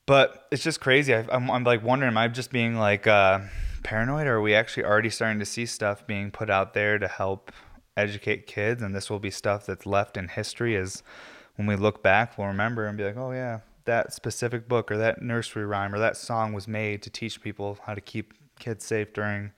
[0.06, 1.14] But it's just crazy.
[1.14, 3.42] I, I'm, I'm like wondering, am I just being like uh,
[3.84, 7.08] paranoid, or are we actually already starting to see stuff being put out there to
[7.08, 7.52] help
[7.96, 8.82] educate kids?
[8.82, 11.04] And this will be stuff that's left in history as
[11.56, 14.98] when we look back, we'll remember and be like, oh yeah, that specific book or
[14.98, 18.86] that nursery rhyme or that song was made to teach people how to keep kids
[18.86, 19.52] safe during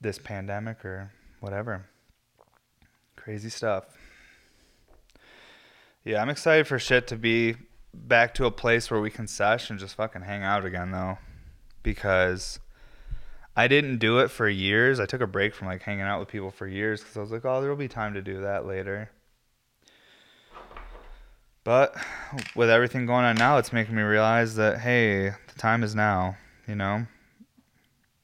[0.00, 1.86] this pandemic or whatever.
[3.16, 3.84] Crazy stuff.
[6.04, 7.56] Yeah, I'm excited for shit to be
[7.92, 11.18] back to a place where we can sesh and just fucking hang out again though.
[11.82, 12.58] Because
[13.56, 15.00] I didn't do it for years.
[15.00, 17.30] I took a break from like hanging out with people for years because I was
[17.30, 19.10] like, oh, there will be time to do that later.
[21.66, 21.96] But
[22.54, 26.36] with everything going on now, it's making me realize that hey, the time is now.
[26.68, 27.08] You know,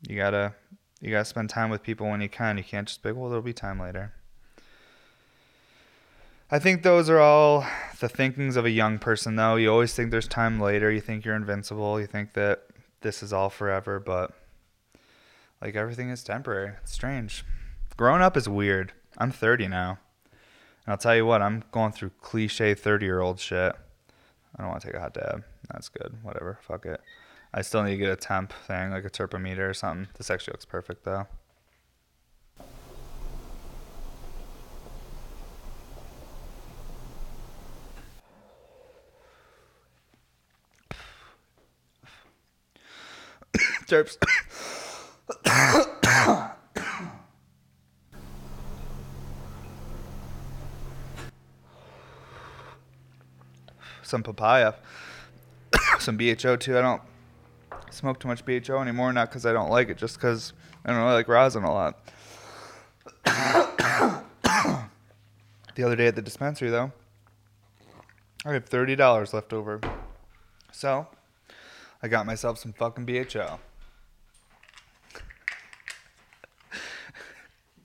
[0.09, 0.55] you gotta
[1.01, 2.57] you gotta spend time with people when you can.
[2.57, 4.13] You can't just be well, there'll be time later.
[6.53, 7.67] I think those are all
[7.99, 9.57] the thinkings of a young person, though.
[9.57, 10.93] You always think there's time later.
[10.93, 12.01] You think you're invincible.
[12.01, 12.67] You think that
[13.01, 14.31] this is all forever, but
[15.61, 16.75] like everything is temporary.
[16.85, 17.45] It's strange.
[17.97, 18.93] Growing up is weird.
[19.19, 19.99] I'm 30 now.
[20.85, 23.75] And I'll tell you what, I'm going through cliche 30 year old shit.
[24.57, 25.45] I don't want to take a hot dab.
[25.71, 26.17] That's good.
[26.23, 26.59] Whatever.
[26.63, 27.01] Fuck it.
[27.55, 30.09] I still need to get a temp thing, like a terpometer or something.
[30.17, 31.27] This actually looks perfect though.
[43.87, 44.17] Terps.
[54.13, 54.75] Some papaya,
[55.99, 56.77] some BHO too.
[56.77, 57.01] I don't
[57.91, 60.53] smoke too much BHO anymore, not because I don't like it, just because
[60.85, 61.99] I don't like rosin a lot.
[65.75, 66.93] the other day at the dispensary, though,
[68.45, 69.81] I thirty dollars left over,
[70.71, 71.07] so
[72.03, 73.59] I got myself some fucking BHO.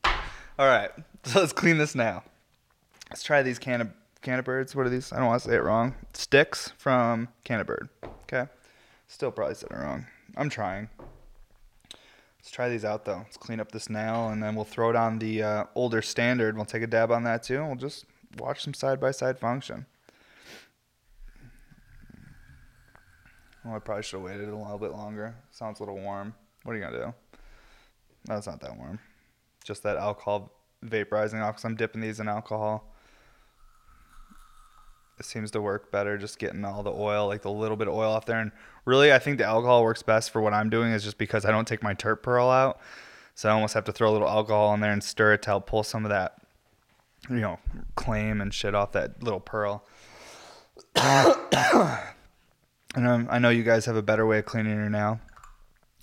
[0.60, 0.92] All right,
[1.24, 2.26] so let's clean this now.
[3.10, 3.94] Let's try these can
[4.34, 4.76] of Birds.
[4.76, 5.12] What are these?
[5.12, 5.96] I don't want to say it wrong.
[6.14, 7.90] Sticks from Bird.
[8.24, 8.46] Okay.
[9.08, 10.06] Still probably said it wrong.
[10.36, 10.90] I'm trying.
[12.40, 13.18] Let's try these out though.
[13.18, 16.56] Let's clean up this nail and then we'll throw it on the uh, older standard.
[16.56, 17.58] We'll take a dab on that too.
[17.58, 18.06] And we'll just
[18.38, 19.86] watch some side by side function.
[23.64, 25.36] Well, I probably should have waited a little bit longer.
[25.52, 26.34] Sounds a little warm.
[26.64, 27.14] What are you gonna do?
[28.30, 29.00] No, not that warm.
[29.64, 30.52] Just that alcohol
[30.86, 32.94] vaporizing off because I'm dipping these in alcohol
[35.20, 37.96] it seems to work better just getting all the oil, like the little bit of
[37.96, 38.40] oil off there.
[38.40, 38.52] And
[38.86, 41.52] really, I think the alcohol works best for what I'm doing is just because I
[41.52, 42.80] don't take my terp pearl out.
[43.34, 45.50] So I almost have to throw a little alcohol in there and stir it to
[45.50, 46.42] help pull some of that,
[47.30, 47.60] you know,
[47.96, 49.84] claim and shit off that little pearl.
[50.96, 51.48] and
[52.96, 55.20] um, I know you guys have a better way of cleaning your nail.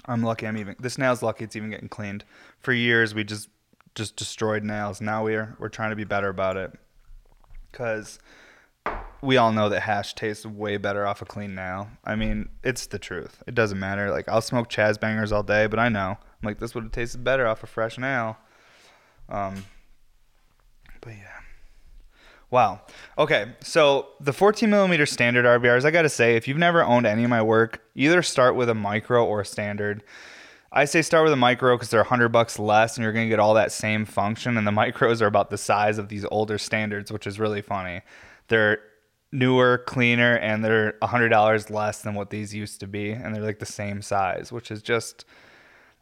[0.06, 0.46] I'm lucky.
[0.46, 1.44] I'm even this nail's lucky.
[1.44, 2.24] It's even getting cleaned.
[2.60, 3.48] For years, we just
[3.94, 5.00] just destroyed nails.
[5.00, 6.72] Now we're we're trying to be better about it,
[7.72, 8.18] because
[9.22, 11.88] we all know that hash tastes way better off a clean nail.
[12.04, 13.42] I mean, it's the truth.
[13.46, 14.10] It doesn't matter.
[14.10, 16.92] Like I'll smoke Chaz bangers all day, but I know I'm like this would have
[16.92, 18.36] tasted better off a fresh nail.
[19.28, 19.64] Um,
[21.00, 21.40] but yeah.
[22.50, 22.82] Wow.
[23.18, 27.24] Okay, so the 14 millimeter standard RBRs, I gotta say, if you've never owned any
[27.24, 30.04] of my work, either start with a micro or a standard.
[30.70, 33.40] I say start with a micro because they're 100 bucks less and you're gonna get
[33.40, 34.56] all that same function.
[34.56, 38.02] And the micros are about the size of these older standards, which is really funny.
[38.48, 38.80] They're
[39.34, 43.42] newer, cleaner, and they're hundred dollars less than what these used to be, and they're
[43.42, 45.24] like the same size, which is just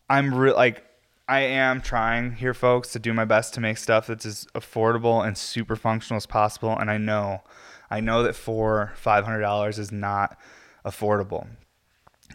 [0.08, 0.84] I'm re- like
[1.28, 5.26] I am trying here, folks, to do my best to make stuff that's as affordable
[5.26, 6.76] and super functional as possible.
[6.76, 7.42] And I know,
[7.90, 10.38] I know that four, five hundred dollars is not
[10.84, 11.46] affordable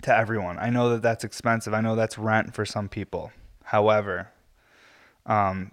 [0.01, 0.57] to everyone.
[0.59, 1.73] I know that that's expensive.
[1.73, 3.31] I know that's rent for some people.
[3.65, 4.29] However,
[5.25, 5.71] um,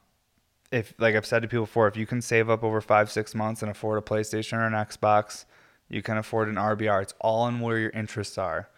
[0.74, 3.34] if like I've said to people before, if you can save up over five, six
[3.34, 5.44] months and afford a PlayStation or an Xbox,
[5.88, 7.02] you can afford an RBR.
[7.02, 8.68] It's all in where your interests are.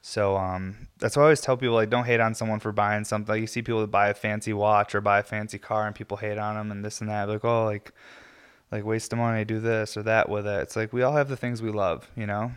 [0.00, 3.04] So um, that's why I always tell people like don't hate on someone for buying
[3.04, 3.32] something.
[3.32, 5.94] Like you see people that buy a fancy watch or buy a fancy car, and
[5.94, 7.28] people hate on them and this and that.
[7.28, 7.92] Like oh like
[8.70, 10.60] like waste of money, do this or that with it.
[10.62, 12.52] It's like we all have the things we love, you know.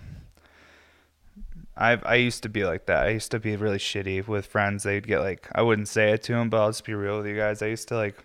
[1.76, 3.08] I I used to be like that.
[3.08, 4.84] I used to be really shitty with friends.
[4.84, 7.28] They'd get like I wouldn't say it to them, but I'll just be real with
[7.28, 7.62] you guys.
[7.64, 8.24] I used to like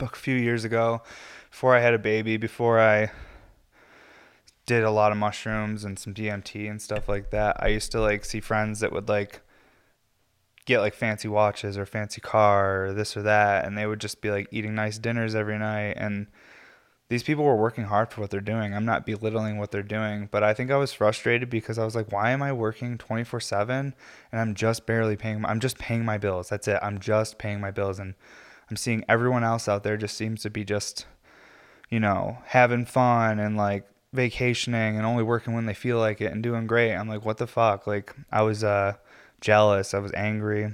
[0.00, 1.02] a few years ago,
[1.50, 3.10] before I had a baby, before I
[4.66, 7.56] did a lot of mushrooms and some DMT and stuff like that.
[7.60, 9.40] I used to like see friends that would like
[10.66, 14.20] get like fancy watches or fancy car or this or that and they would just
[14.20, 16.26] be like eating nice dinners every night and
[17.08, 18.74] these people were working hard for what they're doing.
[18.74, 21.94] I'm not belittling what they're doing, but I think I was frustrated because I was
[21.94, 23.94] like, why am I working 24/7 and
[24.32, 26.48] I'm just barely paying I'm just paying my bills.
[26.48, 26.80] That's it.
[26.82, 28.14] I'm just paying my bills and
[28.70, 31.06] I'm seeing everyone else out there just seems to be just
[31.90, 36.32] you know, having fun and like vacationing and only working when they feel like it
[36.32, 36.94] and doing great.
[36.94, 37.86] I'm like, what the fuck?
[37.86, 38.94] Like I was uh
[39.40, 40.72] jealous, I was angry.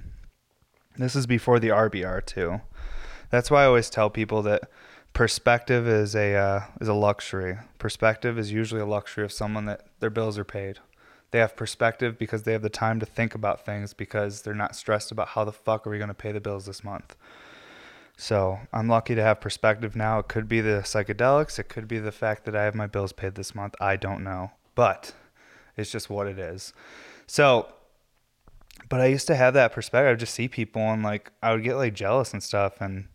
[0.96, 2.60] This is before the RBR too.
[3.30, 4.62] That's why I always tell people that
[5.14, 7.58] perspective is a uh, is a luxury.
[7.78, 10.78] Perspective is usually a luxury of someone that their bills are paid.
[11.30, 14.76] They have perspective because they have the time to think about things because they're not
[14.76, 17.16] stressed about how the fuck are we going to pay the bills this month.
[18.16, 20.18] So I'm lucky to have perspective now.
[20.20, 21.58] It could be the psychedelics.
[21.58, 23.74] It could be the fact that I have my bills paid this month.
[23.80, 25.14] I don't know, but
[25.76, 26.72] it's just what it is.
[27.26, 27.72] So,
[28.88, 30.06] but I used to have that perspective.
[30.06, 33.08] I would just see people and like I would get like jealous and stuff and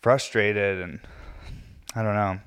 [0.00, 1.00] frustrated and
[1.94, 2.40] I don't know.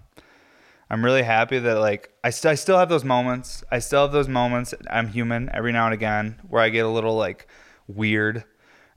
[0.89, 3.63] I'm really happy that like I, st- I still have those moments.
[3.72, 4.74] I still have those moments.
[4.89, 7.48] I'm human every now and again where I get a little like
[7.88, 8.44] weird,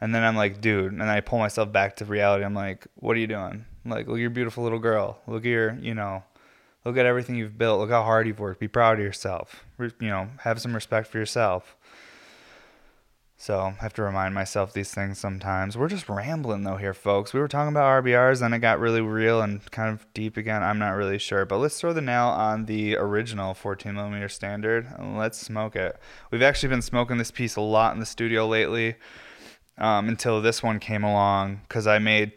[0.00, 2.44] and then I'm like, dude, and I pull myself back to reality.
[2.44, 3.64] I'm like, what are you doing?
[3.84, 5.18] like, look at your beautiful little girl.
[5.26, 6.22] Look at your, you know,
[6.84, 7.80] look at everything you've built.
[7.80, 8.60] Look how hard you've worked.
[8.60, 9.64] Be proud of yourself.
[9.78, 11.76] You know, have some respect for yourself.
[13.40, 15.78] So I have to remind myself these things sometimes.
[15.78, 17.32] We're just rambling though here, folks.
[17.32, 20.64] We were talking about RBRs, then it got really real and kind of deep again.
[20.64, 24.88] I'm not really sure, but let's throw the nail on the original 14 millimeter standard
[24.98, 26.00] and let's smoke it.
[26.32, 28.96] We've actually been smoking this piece a lot in the studio lately,
[29.78, 32.32] um, until this one came along because I made.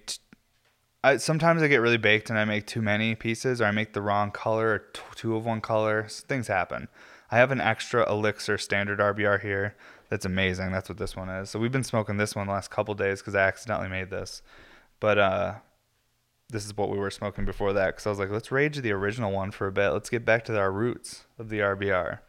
[1.04, 3.94] I, sometimes I get really baked and I make too many pieces, or I make
[3.94, 6.06] the wrong color, or t- two of one color.
[6.08, 6.88] Things happen.
[7.32, 9.76] I have an extra Elixir standard RBR here
[10.12, 10.74] that's amazing.
[10.74, 11.50] That's what this one is.
[11.50, 14.42] So we've been smoking this one the last couple days because I accidentally made this.
[15.00, 15.54] But uh,
[16.50, 18.92] this is what we were smoking before that because I was like, let's rage the
[18.92, 19.92] original one for a bit.
[19.92, 22.20] Let's get back to our roots of the RBR.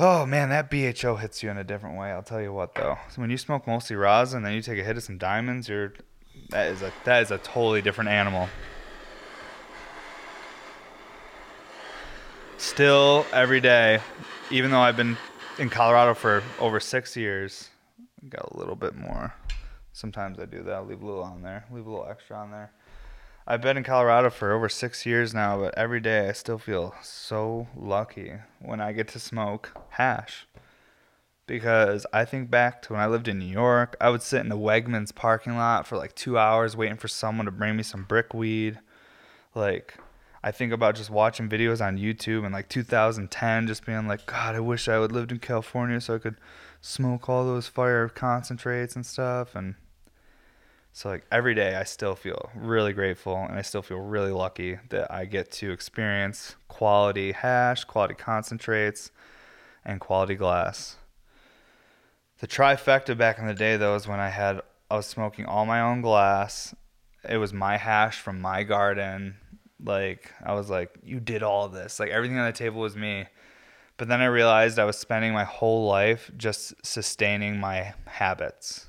[0.00, 2.12] Oh man, that BHO hits you in a different way.
[2.12, 2.98] I'll tell you what though.
[3.10, 5.68] So when you smoke mostly rosin, and then you take a hit of some diamonds,
[5.68, 5.92] you're
[6.50, 8.48] that is a that is a totally different animal.
[12.58, 14.00] Still every day,
[14.50, 15.16] even though I've been
[15.58, 17.70] in Colorado for over six years.
[18.28, 19.34] Got a little bit more.
[19.92, 20.74] Sometimes I do that.
[20.74, 21.64] I'll leave a little on there.
[21.72, 22.70] Leave a little extra on there.
[23.50, 26.94] I've been in Colorado for over six years now, but every day I still feel
[27.00, 30.46] so lucky when I get to smoke hash.
[31.46, 34.50] Because I think back to when I lived in New York, I would sit in
[34.50, 38.04] the Wegmans parking lot for like two hours waiting for someone to bring me some
[38.04, 38.80] brick weed.
[39.54, 39.94] Like,
[40.42, 44.56] I think about just watching videos on YouTube in like 2010, just being like, God,
[44.56, 46.36] I wish I would lived in California so I could
[46.82, 49.54] smoke all those fire concentrates and stuff.
[49.54, 49.76] And
[50.98, 54.78] so, like, every day I still feel really grateful and I still feel really lucky
[54.88, 59.12] that I get to experience quality hash, quality concentrates,
[59.84, 60.96] and quality glass.
[62.40, 65.64] The trifecta back in the day, though, is when I had, I was smoking all
[65.66, 66.74] my own glass.
[67.28, 69.36] It was my hash from my garden
[69.80, 72.00] like I was like, you did all this.
[72.00, 73.26] Like everything on the table was me.
[73.98, 78.88] But then I realized I was spending my whole life just sustaining my habits.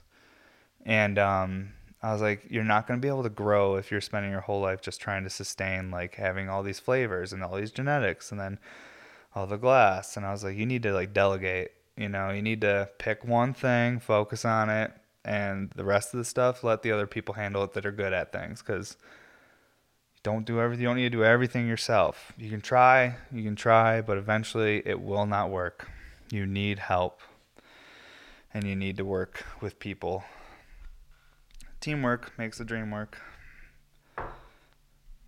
[0.87, 3.99] And um, I was like, you're not going to be able to grow if you're
[3.99, 7.57] spending your whole life just trying to sustain like having all these flavors and all
[7.57, 8.57] these genetics and then
[9.35, 10.15] all the glass.
[10.15, 11.73] And I was like, you need to like delegate.
[11.97, 14.93] You know, you need to pick one thing, focus on it,
[15.25, 18.13] and the rest of the stuff let the other people handle it that are good
[18.13, 18.95] at things because
[20.13, 20.83] you don't do everything.
[20.83, 22.31] You don't need to do everything yourself.
[22.37, 25.89] You can try, you can try, but eventually it will not work.
[26.31, 27.19] You need help,
[28.53, 30.23] and you need to work with people.
[31.79, 33.19] Teamwork makes the dream work.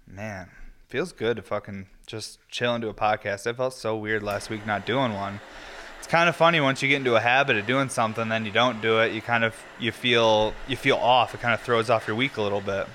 [0.08, 0.49] Man,
[0.88, 3.47] feels good to fucking just chill do a podcast.
[3.47, 5.39] It felt so weird last week not doing one.
[5.99, 8.52] It's kind of funny once you get into a habit of doing something, then you
[8.52, 9.14] don't do it.
[9.14, 11.34] You kind of you feel you feel off.
[11.34, 12.88] It kind of throws off your week a little bit.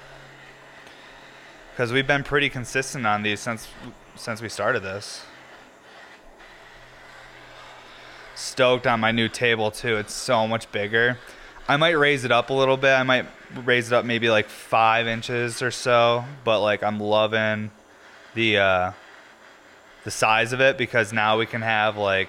[1.72, 3.68] Because we've been pretty consistent on these since
[4.16, 5.22] since we started this.
[8.34, 9.96] Stoked on my new table too.
[9.96, 11.18] It's so much bigger.
[11.68, 12.92] I might raise it up a little bit.
[12.92, 13.26] I might
[13.64, 16.24] raise it up maybe like five inches or so.
[16.44, 17.72] But like I'm loving
[18.34, 18.92] the uh,
[20.04, 22.28] the size of it because now we can have like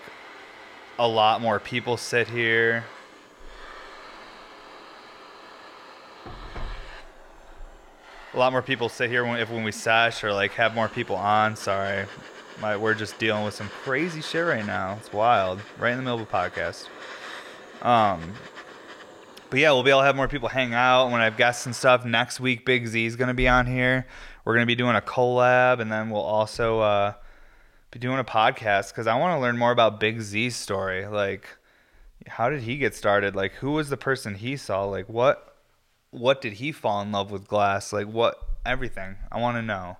[0.97, 2.83] a lot more people sit here.
[8.33, 10.89] A lot more people sit here when if when we sesh or like have more
[10.89, 11.55] people on.
[11.55, 12.05] Sorry,
[12.59, 14.97] my we're just dealing with some crazy shit right now.
[14.99, 16.87] It's wild, right in the middle of a podcast.
[17.83, 18.33] Um,
[19.49, 21.65] but yeah, we'll be able to have more people hang out when I have guests
[21.65, 22.05] and stuff.
[22.05, 24.05] Next week, Big Z is going to be on here.
[24.43, 27.13] We're going to be doing a collab, and then we'll also uh,
[27.91, 31.05] be doing a podcast because I want to learn more about Big Z's story.
[31.07, 31.47] Like,
[32.27, 33.35] how did he get started?
[33.35, 34.83] Like, who was the person he saw?
[34.85, 35.55] Like, what
[36.11, 37.93] what did he fall in love with glass?
[37.93, 39.17] Like, what everything?
[39.31, 39.97] I want to know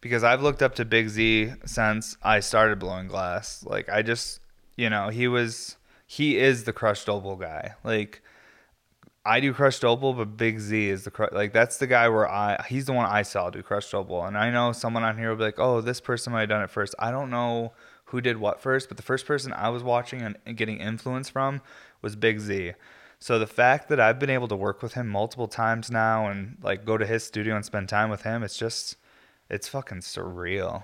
[0.00, 3.64] because I've looked up to Big Z since I started blowing glass.
[3.64, 4.40] Like, I just,
[4.76, 5.76] you know, he was
[6.06, 7.74] he is the crushed opal guy.
[7.84, 8.22] Like
[9.30, 12.64] I do crushed opal, but Big Z is the like that's the guy where I
[12.68, 15.36] he's the one I saw do crushed opal, and I know someone on here will
[15.36, 16.96] be like, oh, this person might have done it first.
[16.98, 17.72] I don't know
[18.06, 21.62] who did what first, but the first person I was watching and getting influence from
[22.02, 22.72] was Big Z.
[23.20, 26.56] So the fact that I've been able to work with him multiple times now and
[26.60, 28.96] like go to his studio and spend time with him, it's just
[29.48, 30.82] it's fucking surreal.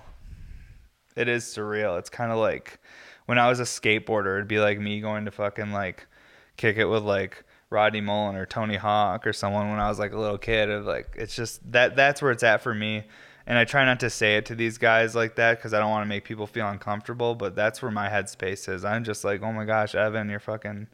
[1.17, 1.99] It is surreal.
[1.99, 2.79] It's kind of like
[3.25, 6.07] when I was a skateboarder, it'd be like me going to fucking like
[6.55, 10.13] kick it with like Rodney Mullen or Tony Hawk or someone when I was like
[10.13, 10.69] a little kid.
[10.69, 13.03] Of like, it's just that that's where it's at for me.
[13.45, 15.89] And I try not to say it to these guys like that because I don't
[15.89, 17.35] want to make people feel uncomfortable.
[17.35, 18.83] But that's where my headspace is.
[18.83, 20.87] I'm just like, oh my gosh, Evan, you're fucking,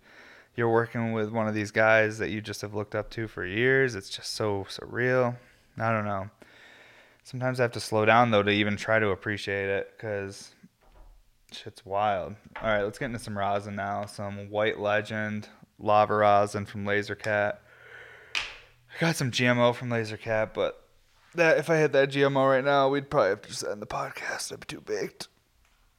[0.56, 3.46] you're working with one of these guys that you just have looked up to for
[3.46, 3.96] years.
[3.96, 5.36] It's just so surreal.
[5.80, 6.30] I don't know.
[7.24, 10.52] Sometimes I have to slow down though to even try to appreciate it because
[11.52, 12.36] shit's wild.
[12.62, 14.06] All right, let's get into some rosin now.
[14.06, 15.48] Some White Legend
[15.84, 17.62] lava rosin from Laser Cat.
[18.36, 20.88] I got some GMO from Laser Cat, but
[21.36, 23.88] that if I had that GMO right now, we'd probably have to just end the
[23.88, 24.52] podcast.
[24.52, 25.28] I'd be too baked.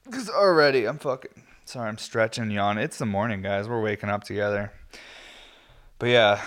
[0.04, 1.44] Because already I'm fucking.
[1.66, 2.78] Sorry, I'm stretching, yawn.
[2.78, 3.68] It's the morning, guys.
[3.68, 4.72] We're waking up together.
[5.98, 6.42] But yeah,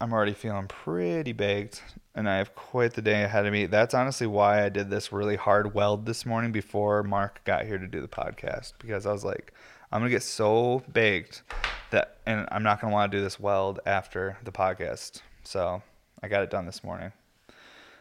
[0.00, 1.82] I'm already feeling pretty baked,
[2.14, 3.66] and I have quite the day ahead of me.
[3.66, 7.78] That's honestly why I did this really hard weld this morning before Mark got here
[7.78, 9.52] to do the podcast, because I was like,
[9.92, 11.42] I'm gonna get so baked
[11.90, 15.22] that, and I'm not gonna want to do this weld after the podcast.
[15.44, 15.82] So
[16.22, 17.12] I got it done this morning.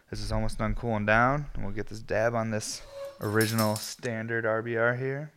[0.09, 2.81] This is almost done cooling down, and we'll get this dab on this
[3.21, 5.31] original standard RBR here.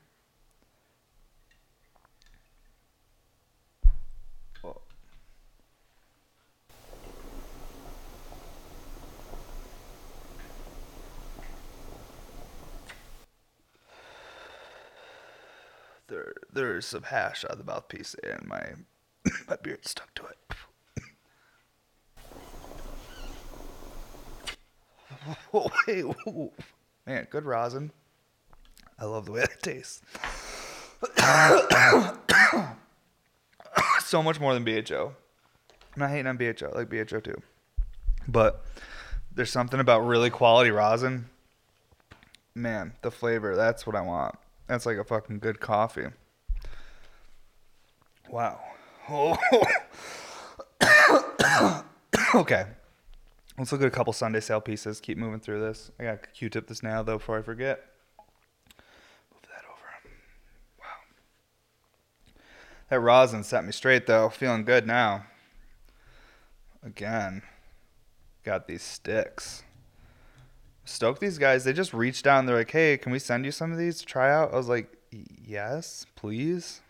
[16.09, 18.72] There there's some hash on the mouthpiece and my
[19.48, 20.38] my beard stuck to it.
[25.54, 26.04] oh, wait,
[27.06, 27.92] man, good rosin.
[28.98, 30.02] I love the way that tastes.
[34.04, 35.14] so much more than BHO.
[35.94, 36.72] I'm not hating on BHO.
[36.74, 37.40] I like BHO too.
[38.26, 38.64] But
[39.32, 41.26] there's something about really quality rosin.
[42.54, 44.36] Man, the flavor, that's what I want.
[44.69, 46.09] That's like a fucking good coffee.
[48.29, 48.61] Wow.
[49.09, 49.37] Oh.
[52.35, 52.66] okay.
[53.57, 55.01] Let's look at a couple Sunday sale pieces.
[55.01, 55.91] Keep moving through this.
[55.99, 57.83] I got to Q-tip this now though before I forget.
[59.33, 60.14] Move that over.
[60.79, 60.85] Wow.
[62.91, 64.29] That rosin set me straight though.
[64.29, 65.25] Feeling good now.
[66.85, 67.43] Again,
[68.45, 69.64] got these sticks
[70.89, 71.64] stoked these guys.
[71.64, 73.99] They just reached out and they're like, "Hey, can we send you some of these
[73.99, 76.80] to try out?" I was like, "Yes, please."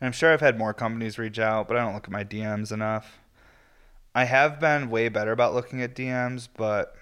[0.00, 2.24] And I'm sure I've had more companies reach out, but I don't look at my
[2.24, 3.18] DMs enough.
[4.14, 6.94] I have been way better about looking at DMs, but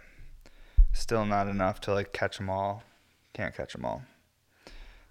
[0.92, 2.84] still not enough to like catch them all.
[3.32, 4.02] Can't catch them all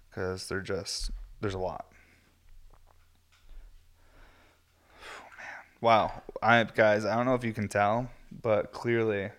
[0.08, 1.10] because they're just
[1.40, 1.86] there's a lot.
[5.38, 5.48] Man.
[5.80, 9.30] Wow, I guys, I don't know if you can tell, but clearly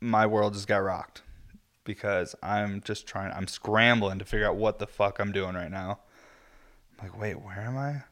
[0.00, 1.22] my world just got rocked
[1.84, 5.70] because I'm just trying, I'm scrambling to figure out what the fuck I'm doing right
[5.70, 6.00] now.
[6.98, 8.02] I'm like, wait, where am I?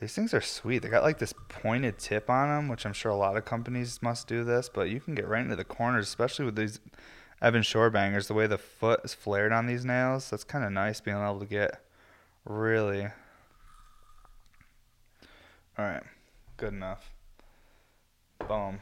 [0.00, 0.80] These things are sweet.
[0.80, 4.02] They got like this pointed tip on them, which I'm sure a lot of companies
[4.02, 6.80] must do this, but you can get right into the corners, especially with these
[7.40, 8.26] Evan Shore bangers.
[8.26, 11.38] The way the foot is flared on these nails, that's kind of nice being able
[11.38, 11.84] to get
[12.44, 13.04] really.
[15.78, 16.02] All right,
[16.56, 17.12] good enough.
[18.48, 18.80] Boom.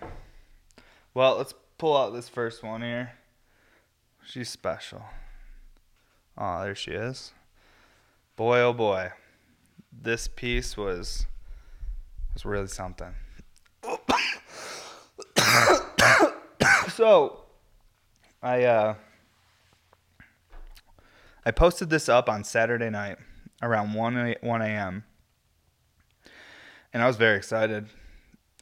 [1.13, 3.13] Well, let's pull out this first one here.
[4.25, 5.03] She's special.
[6.39, 7.33] Oh, there she is.
[8.37, 9.13] Boy, oh boy
[9.93, 11.27] this piece was
[12.35, 13.15] was really something.
[16.89, 17.41] so
[18.43, 18.95] I uh
[21.45, 23.19] I posted this up on Saturday night
[23.63, 25.05] around 1 1 a.m.
[26.93, 27.89] and I was very excited.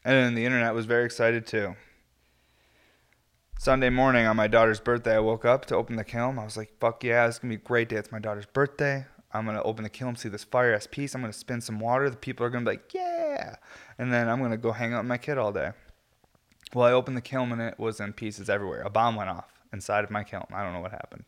[0.04, 1.74] And the internet was very excited too.
[3.60, 6.38] Sunday morning on my daughter's birthday, I woke up to open the kiln.
[6.38, 7.96] I was like, fuck yeah, it's gonna be a great day.
[7.96, 9.04] It's my daughter's birthday.
[9.32, 11.12] I'm gonna open the kiln, see this fire ass piece.
[11.12, 12.08] I'm gonna spin some water.
[12.08, 13.56] The people are gonna be like, yeah,
[13.98, 15.72] and then I'm gonna go hang out with my kid all day.
[16.72, 18.82] Well, I opened the kiln and it was in pieces everywhere.
[18.82, 20.46] A bomb went off inside of my kiln.
[20.52, 21.24] I don't know what happened.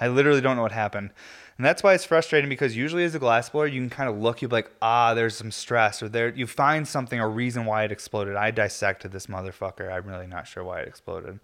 [0.00, 1.10] I literally don't know what happened.
[1.58, 4.18] And that's why it's frustrating because usually as a glass blower, you can kind of
[4.18, 7.84] look, you're like, ah, there's some stress, or there you find something, a reason why
[7.84, 8.36] it exploded.
[8.36, 9.92] I dissected this motherfucker.
[9.92, 11.40] I'm really not sure why it exploded,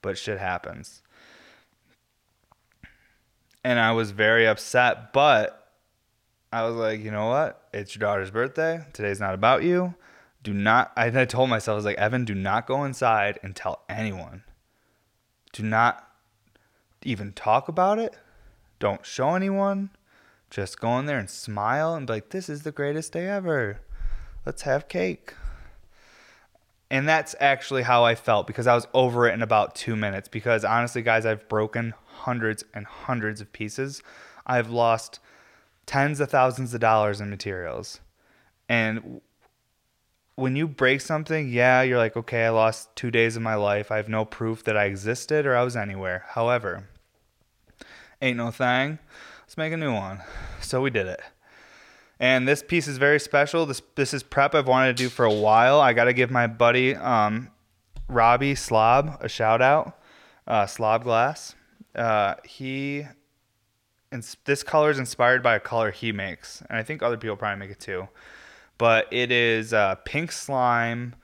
[0.00, 1.02] but shit happens
[3.64, 5.12] and I was very upset.
[5.12, 5.70] But
[6.52, 7.68] I was like, you know what?
[7.72, 8.84] It's your daughter's birthday.
[8.92, 9.94] Today's not about you.
[10.42, 10.92] Do not.
[10.96, 14.42] I, I told myself, I was like, Evan, do not go inside and tell anyone.
[15.52, 16.08] Do not
[17.06, 18.14] even talk about it.
[18.78, 19.90] Don't show anyone.
[20.50, 23.80] Just go in there and smile and be like, this is the greatest day ever.
[24.44, 25.34] Let's have cake.
[26.90, 30.28] And that's actually how I felt because I was over it in about two minutes.
[30.28, 34.02] Because honestly, guys, I've broken hundreds and hundreds of pieces.
[34.46, 35.20] I've lost
[35.86, 38.00] tens of thousands of dollars in materials.
[38.68, 39.22] And
[40.34, 43.90] when you break something, yeah, you're like, okay, I lost two days of my life.
[43.90, 46.24] I have no proof that I existed or I was anywhere.
[46.28, 46.88] However,
[48.22, 48.98] ain't no thing.
[49.42, 50.22] Let's make a new one.
[50.60, 51.20] So we did it.
[52.18, 53.66] And this piece is very special.
[53.66, 55.80] This this is prep I've wanted to do for a while.
[55.80, 57.50] I got to give my buddy um,
[58.08, 59.98] Robbie Slob a shout out.
[60.46, 61.54] Uh, Slob Glass.
[61.94, 63.04] Uh, he
[64.12, 67.36] and this color is inspired by a color he makes, and I think other people
[67.36, 68.08] probably make it too.
[68.78, 71.14] But it is uh, pink slime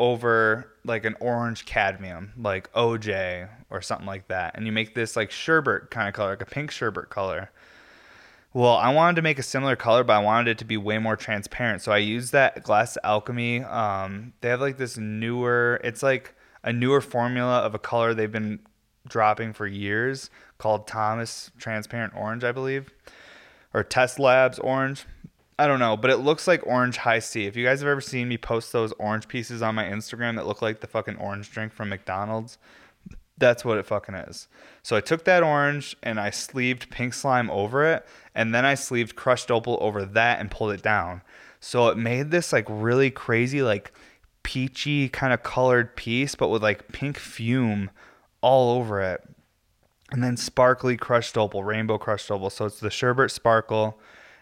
[0.00, 5.14] over like an orange cadmium, like OJ or something like that, and you make this
[5.14, 7.50] like sherbet kind of color, like a pink sherbet color.
[8.54, 10.98] Well, I wanted to make a similar color, but I wanted it to be way
[10.98, 11.82] more transparent.
[11.82, 13.62] So I used that Glass Alchemy.
[13.62, 16.34] Um, they have like this newer, it's like
[16.64, 18.58] a newer formula of a color they've been
[19.06, 22.90] dropping for years called Thomas Transparent Orange, I believe,
[23.74, 25.04] or Test Labs Orange.
[25.60, 27.44] I don't know, but it looks like orange Hi-C.
[27.44, 30.46] If you guys have ever seen me post those orange pieces on my Instagram that
[30.46, 32.56] look like the fucking orange drink from McDonald's,
[33.36, 34.48] that's what it fucking is.
[34.82, 38.72] So I took that orange and I sleeved pink slime over it, and then I
[38.72, 41.20] sleeved crushed opal over that and pulled it down.
[41.60, 43.92] So it made this like really crazy, like
[44.42, 47.90] peachy kind of colored piece, but with like pink fume
[48.40, 49.22] all over it.
[50.10, 52.48] And then sparkly crushed opal, rainbow crushed opal.
[52.48, 54.00] So it's the sherbet sparkle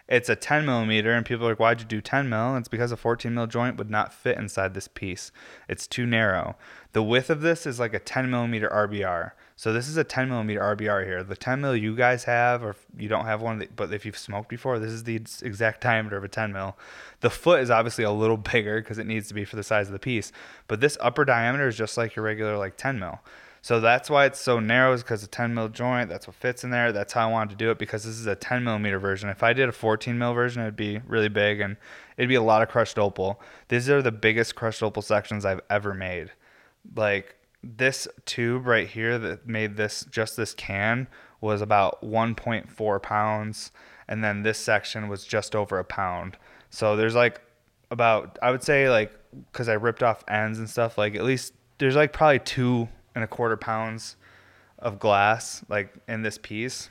[0.08, 2.56] it's a 10 millimeter, and people are like, why'd you do 10 mil?
[2.56, 5.30] It's because a 14 mil joint would not fit inside this piece.
[5.68, 6.56] It's too narrow.
[6.92, 9.32] The width of this is like a 10 millimeter RBR.
[9.54, 11.22] So this is a 10 millimeter RBR here.
[11.22, 14.48] The 10 mil you guys have, or you don't have one, but if you've smoked
[14.48, 16.78] before, this is the exact diameter of a 10 mil.
[17.20, 19.88] The foot is obviously a little bigger because it needs to be for the size
[19.88, 20.32] of the piece,
[20.68, 23.20] but this upper diameter is just like your regular like 10 mil.
[23.62, 26.08] So that's why it's so narrow is because a 10 mil joint.
[26.08, 26.92] That's what fits in there.
[26.92, 29.28] That's how I wanted to do it because this is a 10 millimeter version.
[29.28, 31.76] If I did a 14 mil version, it'd be really big and
[32.16, 33.40] it'd be a lot of crushed opal.
[33.68, 36.30] These are the biggest crushed opal sections I've ever made.
[36.94, 41.08] Like this tube right here that made this just this can
[41.40, 43.72] was about 1.4 pounds,
[44.08, 46.36] and then this section was just over a pound.
[46.70, 47.40] So there's like
[47.90, 49.12] about I would say like
[49.52, 52.88] because I ripped off ends and stuff like at least there's like probably two
[53.18, 54.14] and a quarter pounds
[54.78, 56.88] of glass like in this piece.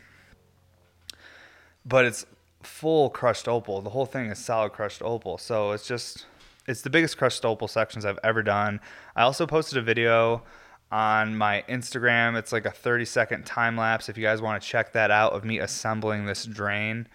[1.85, 2.25] But it's
[2.61, 3.81] full crushed opal.
[3.81, 5.37] The whole thing is solid crushed opal.
[5.37, 6.25] So it's just
[6.67, 8.81] it's the biggest crushed opal sections i've ever done.
[9.15, 10.43] I also posted a video
[10.91, 12.37] on my instagram.
[12.37, 15.31] It's like a 30 second time lapse if you guys want to check that out
[15.31, 17.07] of me assembling this drain.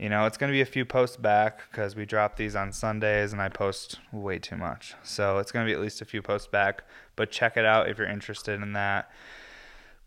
[0.00, 2.72] You know, it's going to be a few posts back because we drop these on
[2.72, 4.94] Sundays and I post way too much.
[5.04, 6.82] So it's going to be at least a few posts back,
[7.18, 9.10] but check it out if you're interested in that.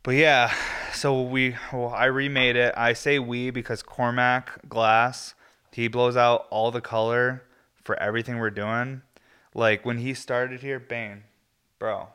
[0.01, 0.51] But yeah,
[0.93, 2.73] so we, well, I remade it.
[2.77, 5.35] I say we because Cormac Glass,
[5.73, 7.43] he blows out all the color
[7.83, 9.01] for everything we're doing.
[9.53, 11.23] Like when he started here, Bane,
[11.77, 12.07] bro,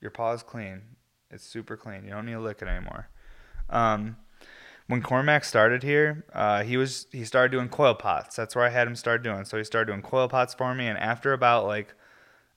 [0.00, 0.82] your paw's clean.
[1.30, 2.04] It's super clean.
[2.04, 3.08] You don't need to lick it anymore.
[3.68, 4.16] Um,
[4.86, 8.36] when Cormac started here, uh, he was he started doing coil pots.
[8.36, 9.44] That's where I had him start doing.
[9.44, 11.94] So he started doing coil pots for me, and after about like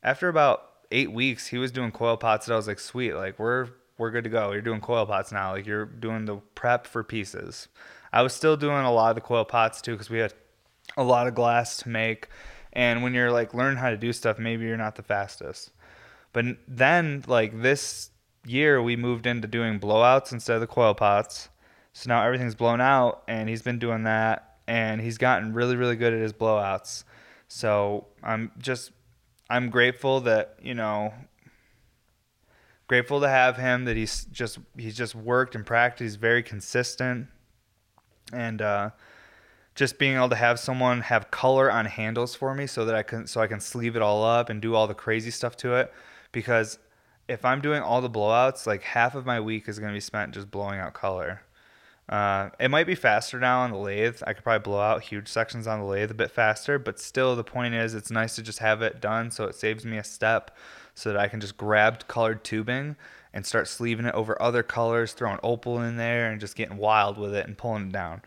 [0.04, 2.48] after about eight weeks, he was doing coil pots.
[2.48, 4.52] And I was like, sweet, like we're we're good to go.
[4.52, 5.52] You're doing coil pots now.
[5.52, 7.68] Like you're doing the prep for pieces.
[8.12, 10.34] I was still doing a lot of the coil pots too because we had
[10.98, 12.28] a lot of glass to make.
[12.74, 15.72] And when you're like learning how to do stuff, maybe you're not the fastest.
[16.34, 18.12] But then like this
[18.46, 21.50] year, we moved into doing blowouts instead of the coil pots.
[21.94, 25.96] So now everything's blown out, and he's been doing that, and he's gotten really, really
[25.96, 27.04] good at his blowouts.
[27.48, 28.92] So I'm just,
[29.50, 31.14] I'm grateful that you know,
[32.88, 33.86] grateful to have him.
[33.86, 36.02] That he's just, he's just worked and practiced.
[36.04, 37.28] He's very consistent,
[38.32, 38.89] and uh,
[39.76, 43.04] just being able to have someone have color on handles for me, so that I
[43.04, 45.76] can, so I can sleeve it all up and do all the crazy stuff to
[45.76, 45.93] it,
[46.32, 46.80] because
[47.28, 50.00] if I'm doing all the blowouts, like half of my week is going to be
[50.02, 51.41] spent just blowing out color.
[52.10, 54.22] Uh, it might be faster now on the lathe.
[54.26, 57.36] I could probably blow out huge sections on the lathe a bit faster, but still,
[57.36, 60.03] the point is, it's nice to just have it done so it saves me a
[60.03, 60.57] step
[60.95, 62.95] so that I can just grab colored tubing
[63.32, 67.20] and start sleeving it over other colors, throwing opal in there, and just getting wild
[67.20, 68.24] with it and pulling it down.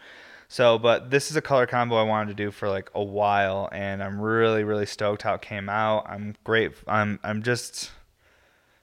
[0.46, 3.68] So, but this is a color combo I wanted to do for like a while,
[3.72, 6.06] and I'm really, really stoked how it came out.
[6.08, 6.72] I'm great.
[6.86, 7.90] I'm, I'm just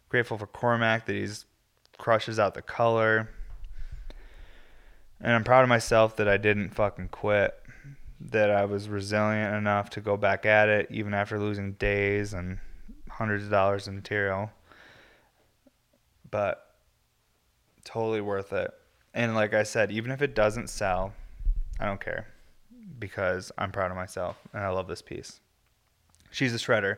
[0.10, 1.46] grateful for Cormac that he's
[1.98, 3.30] crushes out the color
[5.22, 7.56] and I'm proud of myself that I didn't fucking quit.
[8.22, 12.60] That I was resilient enough to go back at it even after losing days and
[13.10, 14.52] hundreds of dollars in material.
[16.30, 16.76] But
[17.86, 18.72] totally worth it.
[19.14, 21.14] And like I said, even if it doesn't sell,
[21.80, 22.28] I don't care
[23.00, 25.40] because I'm proud of myself and I love this piece.
[26.32, 26.98] She's a shredder.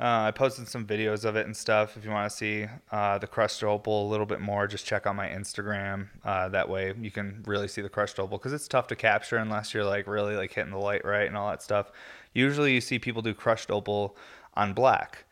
[0.00, 1.96] Uh, I posted some videos of it and stuff.
[1.96, 5.06] If you want to see uh, the crushed opal a little bit more, just check
[5.06, 6.08] out my Instagram.
[6.24, 9.36] Uh, that way you can really see the crushed opal because it's tough to capture
[9.36, 11.92] unless you're like really like hitting the light right and all that stuff.
[12.32, 14.16] Usually you see people do crushed opal
[14.54, 15.26] on black,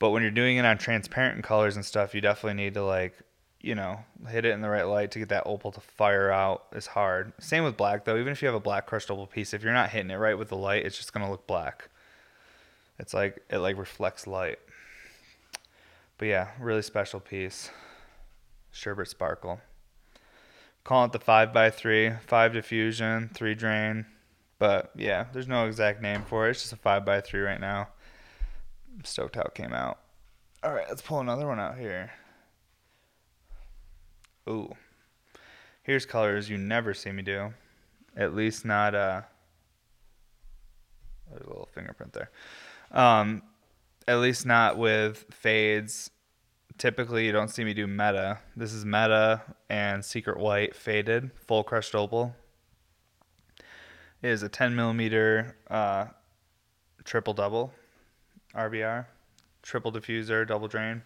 [0.00, 3.14] but when you're doing it on transparent colors and stuff, you definitely need to like
[3.60, 6.66] you know hit it in the right light to get that opal to fire out.
[6.72, 7.32] Is hard.
[7.38, 8.16] Same with black though.
[8.18, 10.36] Even if you have a black crushed opal piece, if you're not hitting it right
[10.36, 11.88] with the light, it's just gonna look black.
[12.98, 14.58] It's like it like reflects light.
[16.18, 17.70] But yeah, really special piece.
[18.72, 19.60] Sherbet Sparkle.
[20.84, 24.06] Call it the five by three, five diffusion, three drain.
[24.58, 26.52] But yeah, there's no exact name for it.
[26.52, 27.88] It's just a five by three right now.
[29.04, 29.98] Stoked how it came out.
[30.64, 32.10] All right, let's pull another one out here.
[34.48, 34.74] Ooh,
[35.82, 37.52] here's colors you never see me do.
[38.16, 39.22] At least not uh.
[41.30, 42.30] There's a little fingerprint there.
[42.92, 43.42] Um,
[44.06, 46.10] at least not with fades.
[46.78, 48.38] Typically, you don't see me do meta.
[48.56, 52.34] This is meta and secret white faded full crushed opal.
[54.22, 56.06] It is a 10 millimeter uh,
[57.04, 57.72] triple double
[58.54, 59.06] RBR,
[59.62, 61.02] triple diffuser, double drain.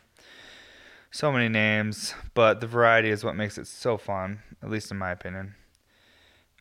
[1.11, 4.97] So many names, but the variety is what makes it so fun, at least in
[4.97, 5.55] my opinion.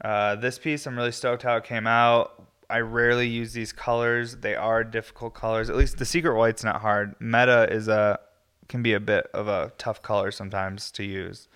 [0.03, 2.50] Uh, this piece, I'm really stoked how it came out.
[2.71, 4.37] I rarely use these colors.
[4.37, 5.69] They are difficult colors.
[5.69, 7.15] At least the secret white's not hard.
[7.19, 8.19] Meta is a
[8.69, 11.49] can be a bit of a tough color sometimes to use.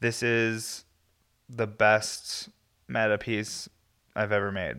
[0.00, 0.86] This is
[1.50, 2.48] the best
[2.88, 3.68] meta piece
[4.16, 4.76] I've ever made.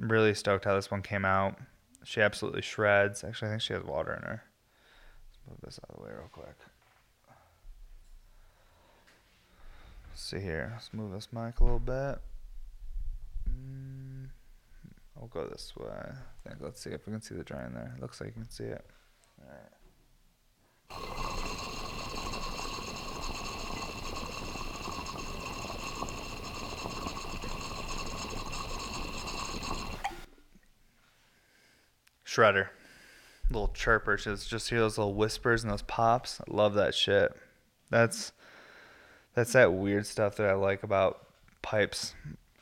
[0.00, 1.58] I'm really stoked how this one came out.
[2.04, 3.24] She absolutely shreds.
[3.24, 4.44] Actually, I think she has water in her.
[5.32, 6.56] Let's move this out of the way real quick.
[10.08, 10.70] Let's see here.
[10.74, 12.20] Let's move this mic a little bit.
[15.20, 15.90] We'll go this way.
[15.92, 16.62] I think.
[16.62, 17.94] Let's see if we can see the drain there.
[18.00, 18.86] Looks like you can see it.
[19.38, 19.70] All right.
[32.24, 32.68] Shredder.
[33.50, 34.24] Little chirpers.
[34.24, 36.40] Just just hear those little whispers and those pops.
[36.40, 37.36] I love that shit.
[37.90, 38.32] That's
[39.34, 41.26] that's that weird stuff that I like about
[41.60, 42.14] pipes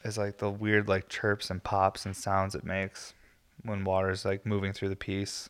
[0.05, 3.15] is like the weird like chirps and pops and sounds it makes
[3.63, 5.49] when water's like moving through the piece.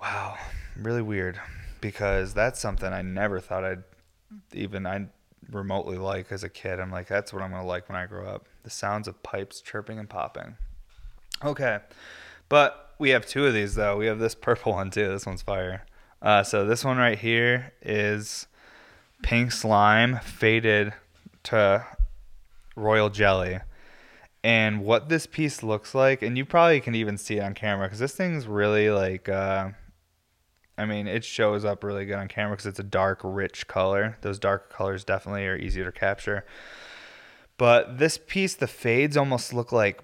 [0.00, 0.36] Wow,
[0.76, 1.40] really weird
[1.80, 3.82] because that's something I never thought I'd
[4.52, 5.06] even I
[5.50, 6.80] remotely like as a kid.
[6.80, 8.46] I'm like that's what I'm going to like when I grow up.
[8.62, 10.56] The sounds of pipes chirping and popping.
[11.44, 11.78] Okay.
[12.48, 13.96] But we have two of these though.
[13.96, 15.08] We have this purple one too.
[15.08, 15.84] This one's fire.
[16.22, 18.46] Uh, so this one right here is
[19.22, 20.92] pink slime faded
[21.44, 21.86] to
[22.76, 23.58] royal jelly.
[24.42, 27.86] And what this piece looks like, and you probably can even see it on camera
[27.86, 29.70] because this thing's really like, uh,
[30.78, 34.16] I mean, it shows up really good on camera because it's a dark, rich color.
[34.22, 36.46] Those dark colors definitely are easier to capture.
[37.58, 40.00] But this piece, the fades almost look like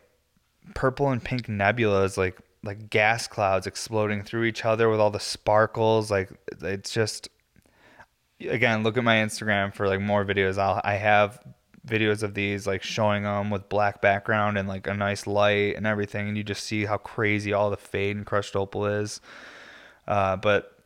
[0.74, 5.20] purple and pink nebulas, like like gas clouds exploding through each other with all the
[5.20, 6.10] sparkles.
[6.10, 7.30] Like it's just
[8.40, 10.58] again, look at my Instagram for like more videos.
[10.58, 11.40] I'll I have
[11.86, 15.86] videos of these like showing them with black background and like a nice light and
[15.86, 19.20] everything, and you just see how crazy all the fade and crushed opal is.
[20.06, 20.76] Uh, but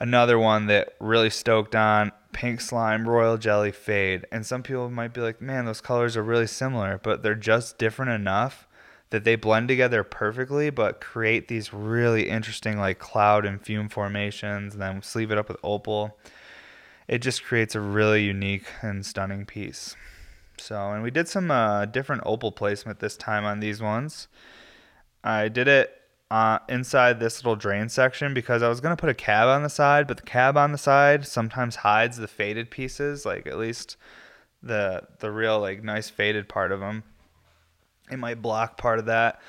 [0.00, 4.26] another one that really stoked on pink slime royal jelly fade.
[4.32, 7.78] And some people might be like man those colors are really similar but they're just
[7.78, 8.66] different enough
[9.10, 14.72] that they blend together perfectly but create these really interesting like cloud and fume formations
[14.72, 16.16] and then sleeve it up with opal.
[17.06, 19.94] It just creates a really unique and stunning piece
[20.62, 24.28] so and we did some uh, different opal placement this time on these ones
[25.24, 26.02] i did it
[26.32, 29.68] uh, inside this little drain section because I was gonna put a cab on the
[29.68, 33.98] side, but the cab on the side sometimes hides the faded pieces, like at least
[34.62, 37.02] the the real like nice faded part of them.
[38.10, 39.42] It might block part of that,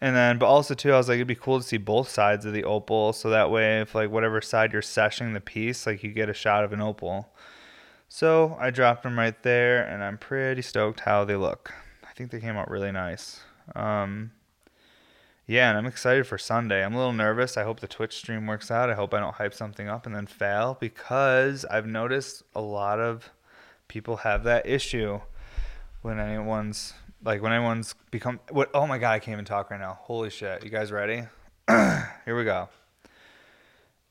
[0.00, 2.46] and then but also too, I was like it'd be cool to see both sides
[2.46, 6.02] of the opal, so that way if like whatever side you're seshing the piece, like
[6.02, 7.28] you get a shot of an opal.
[8.12, 11.72] So I dropped them right there, and I'm pretty stoked how they look.
[12.02, 13.38] I think they came out really nice.
[13.76, 14.32] Um,
[15.46, 16.84] yeah, and I'm excited for Sunday.
[16.84, 17.56] I'm a little nervous.
[17.56, 18.90] I hope the Twitch stream works out.
[18.90, 22.98] I hope I don't hype something up and then fail because I've noticed a lot
[22.98, 23.30] of
[23.86, 25.20] people have that issue
[26.02, 29.80] when anyone's like when anyone's become what oh my god, I can't even talk right
[29.80, 29.98] now.
[30.02, 30.64] Holy shit.
[30.64, 31.22] You guys ready?
[31.68, 32.68] Here we go.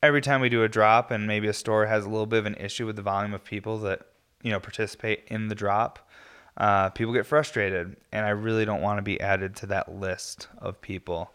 [0.02, 2.46] Every time we do a drop and maybe a store has a little bit of
[2.46, 4.06] an issue with the volume of people that,
[4.42, 6.08] you know, participate in the drop,
[6.56, 10.48] uh, people get frustrated, and I really don't want to be added to that list
[10.58, 11.32] of people.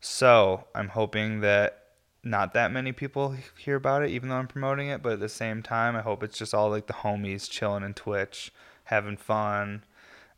[0.00, 1.84] So I'm hoping that
[2.22, 5.02] not that many people hear about it, even though I'm promoting it.
[5.02, 7.94] But at the same time, I hope it's just all like the homies chilling in
[7.94, 8.52] Twitch,
[8.84, 9.84] having fun,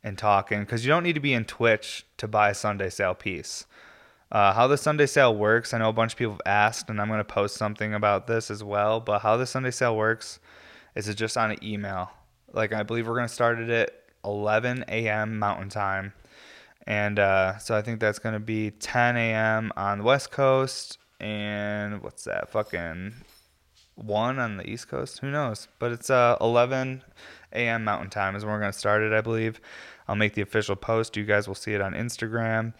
[0.03, 0.61] and talking.
[0.61, 3.67] Because you don't need to be in Twitch to buy a Sunday sale piece.
[4.37, 7.01] Uh, how the Sunday sale works, I know a bunch of people have asked, and
[7.01, 9.01] I'm going to post something about this as well.
[9.01, 10.41] But how the Sunday sale works
[10.95, 12.11] is it just on an email.
[12.53, 13.93] Like I believe we're going to start it at
[14.27, 15.39] 11 a.m.
[15.39, 16.13] Mountain Time.
[16.87, 19.73] And uh, so I think that's going to be 10 a.m.
[19.75, 20.99] on the West Coast.
[21.19, 22.51] And what's that?
[22.51, 23.15] Fucking
[23.95, 25.21] 1 on the East Coast?
[25.21, 25.67] Who knows?
[25.79, 27.03] But it's uh, 11
[27.55, 27.85] a.m.
[27.85, 29.63] Mountain Time is when we're going to start it, I believe.
[30.07, 31.17] I'll make the official post.
[31.17, 32.75] You guys will see it on Instagram.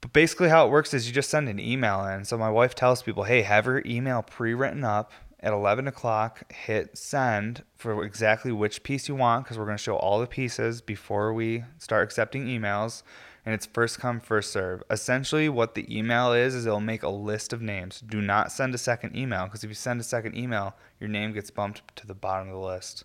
[0.00, 2.24] But basically, how it works is you just send an email in.
[2.24, 6.52] So my wife tells people, hey, have your email pre written up at 11 o'clock,
[6.52, 10.26] hit send for exactly which piece you want because we're going to show all the
[10.26, 13.02] pieces before we start accepting emails.
[13.44, 14.82] And it's first come, first serve.
[14.90, 18.02] Essentially, what the email is, is it'll make a list of names.
[18.06, 21.32] Do not send a second email because if you send a second email, your name
[21.32, 23.04] gets bumped to the bottom of the list.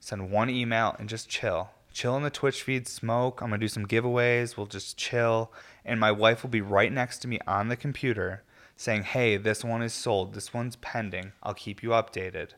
[0.00, 1.70] Send one email and just chill.
[1.92, 3.40] Chill in the Twitch feed, smoke.
[3.40, 4.56] I'm going to do some giveaways.
[4.56, 5.52] We'll just chill.
[5.84, 8.42] And my wife will be right next to me on the computer
[8.78, 12.50] saying, hey, this one is sold, this one's pending, I'll keep you updated.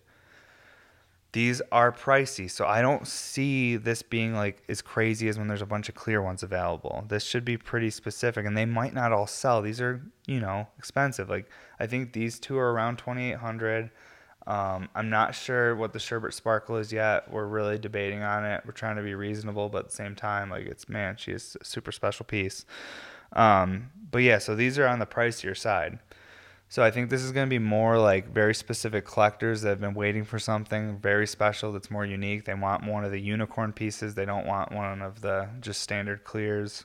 [1.32, 5.62] These are pricey, so I don't see this being like as crazy as when there's
[5.62, 7.04] a bunch of clear ones available.
[7.08, 9.62] This should be pretty specific, and they might not all sell.
[9.62, 11.30] These are, you know, expensive.
[11.30, 13.90] Like I think these two are around 2,800.
[14.46, 17.30] Um, I'm not sure what the sherbet sparkle is yet.
[17.30, 18.62] We're really debating on it.
[18.64, 21.56] We're trying to be reasonable, but at the same time, like it's man, she is
[21.60, 22.64] a super special piece.
[23.32, 25.98] Um, but yeah, so these are on the pricier side.
[26.68, 29.80] So I think this is going to be more like very specific collectors that have
[29.80, 32.44] been waiting for something very special that's more unique.
[32.44, 34.14] They want one of the unicorn pieces.
[34.14, 36.84] They don't want one of the just standard clears,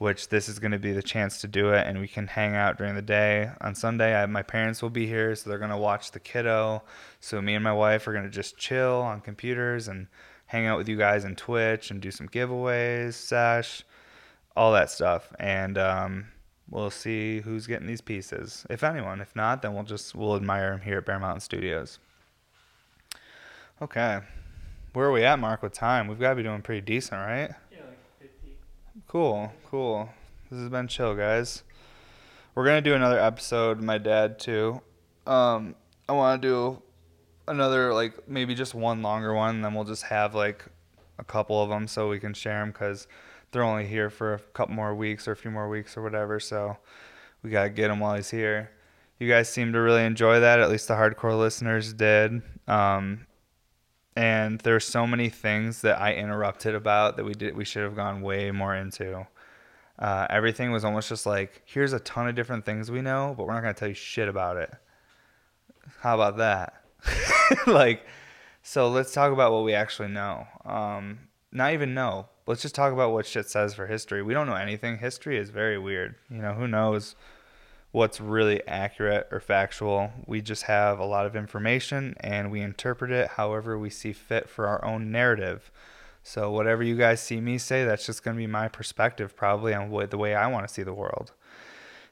[0.00, 1.86] which this is going to be the chance to do it.
[1.86, 3.50] And we can hang out during the day.
[3.60, 6.82] On Sunday, I, my parents will be here, so they're going to watch the kiddo.
[7.20, 10.06] So me and my wife are going to just chill on computers and
[10.46, 13.82] hang out with you guys in Twitch and do some giveaways, sesh,
[14.56, 15.34] all that stuff.
[15.38, 16.28] And, um,
[16.70, 19.20] we'll see who's getting these pieces, if anyone.
[19.20, 21.98] If not, then we'll just we'll admire them here at Bear Mountain Studios.
[23.82, 24.20] Okay,
[24.94, 25.62] where are we at, Mark?
[25.62, 26.08] With time?
[26.08, 27.50] We've got to be doing pretty decent, right?
[29.12, 29.50] Yeah, like 50.
[29.50, 30.08] Cool, cool.
[30.50, 31.62] This has been chill, guys.
[32.54, 33.80] We're gonna do another episode.
[33.80, 34.80] My dad too.
[35.26, 35.74] Um,
[36.08, 36.82] I want to do
[37.48, 40.64] another like maybe just one longer one, and then we'll just have like
[41.18, 43.06] a couple of them so we can share them because
[43.52, 46.40] they're only here for a couple more weeks or a few more weeks or whatever.
[46.40, 46.76] So
[47.42, 48.70] we gotta get him while he's here.
[49.18, 50.60] You guys seem to really enjoy that.
[50.60, 52.42] At least the hardcore listeners did.
[52.68, 53.26] Um,
[54.16, 57.96] and there's so many things that I interrupted about that we did we should have
[57.96, 59.26] gone way more into.
[59.98, 63.46] Uh, everything was almost just like, here's a ton of different things we know, but
[63.46, 64.70] we're not gonna tell you shit about it.
[66.00, 66.82] How about that?
[67.66, 68.04] like,
[68.62, 70.46] so let's talk about what we actually know.
[70.64, 72.28] Um, not even know.
[72.46, 74.22] Let's just talk about what shit says for history.
[74.22, 74.98] We don't know anything.
[74.98, 76.14] History is very weird.
[76.30, 77.14] You know, who knows
[77.92, 80.12] what's really accurate or factual.
[80.26, 84.48] We just have a lot of information and we interpret it however we see fit
[84.48, 85.70] for our own narrative.
[86.22, 89.74] So whatever you guys see me say, that's just going to be my perspective probably
[89.74, 91.32] on what the way I want to see the world.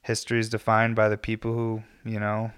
[0.03, 2.51] History is defined by the people who, you know,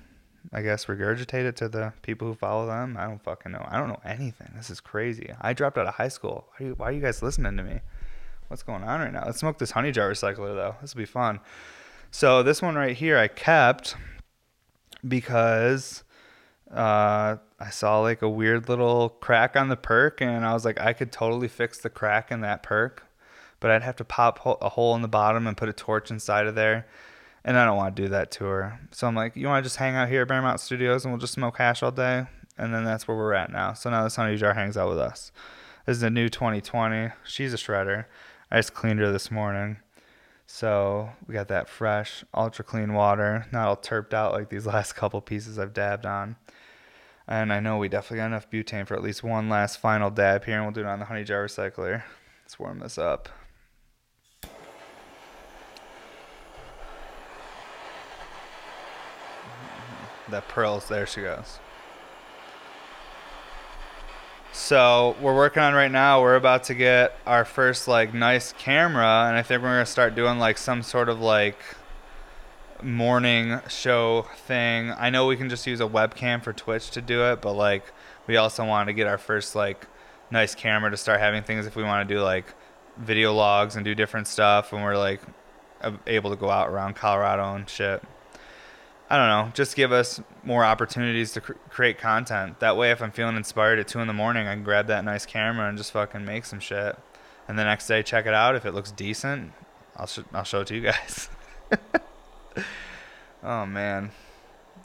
[0.52, 2.96] I guess regurgitate it to the people who follow them.
[2.96, 3.66] I don't fucking know.
[3.68, 4.52] I don't know anything.
[4.56, 5.34] This is crazy.
[5.40, 6.46] I dropped out of high school.
[6.56, 7.80] Why are you, why are you guys listening to me?
[8.48, 9.24] What's going on right now?
[9.26, 10.76] Let's smoke this honey jar recycler though.
[10.80, 11.40] This will be fun.
[12.10, 13.96] So this one right here I kept
[15.06, 16.02] because
[16.70, 20.80] uh, I saw like a weird little crack on the perk, and I was like,
[20.80, 23.06] I could totally fix the crack in that perk,
[23.60, 26.46] but I'd have to pop a hole in the bottom and put a torch inside
[26.46, 26.86] of there
[27.44, 28.80] and I don't want to do that to her.
[28.90, 31.12] So I'm like, you want to just hang out here at Bear Mountain Studios and
[31.12, 32.26] we'll just smoke hash all day?
[32.58, 33.72] And then that's where we're at now.
[33.72, 35.32] So now this honey jar hangs out with us.
[35.86, 37.12] This is a new 2020.
[37.24, 38.04] She's a shredder.
[38.50, 39.78] I just cleaned her this morning.
[40.52, 44.94] So we got that fresh, ultra clean water, not all terped out like these last
[44.94, 46.34] couple pieces I've dabbed on.
[47.28, 50.44] And I know we definitely got enough butane for at least one last final dab
[50.44, 52.02] here, and we'll do it on the honey jar recycler.
[52.42, 53.28] Let's warm this up.
[60.30, 60.88] That pearls.
[60.88, 61.60] There she goes.
[64.52, 66.20] So we're working on right now.
[66.20, 70.14] We're about to get our first like nice camera, and I think we're gonna start
[70.16, 71.58] doing like some sort of like
[72.82, 74.92] morning show thing.
[74.98, 77.92] I know we can just use a webcam for Twitch to do it, but like
[78.26, 79.86] we also want to get our first like
[80.30, 82.52] nice camera to start having things if we want to do like
[82.96, 85.20] video logs and do different stuff when we're like
[86.06, 88.02] able to go out around Colorado and shit.
[89.10, 92.60] I don't know, just give us more opportunities to cr- create content.
[92.60, 95.04] That way, if I'm feeling inspired at two in the morning, I can grab that
[95.04, 96.96] nice camera and just fucking make some shit.
[97.48, 98.54] And the next day, check it out.
[98.54, 99.52] If it looks decent,
[99.96, 101.28] I'll sh- I'll show it to you guys.
[103.42, 104.12] oh man,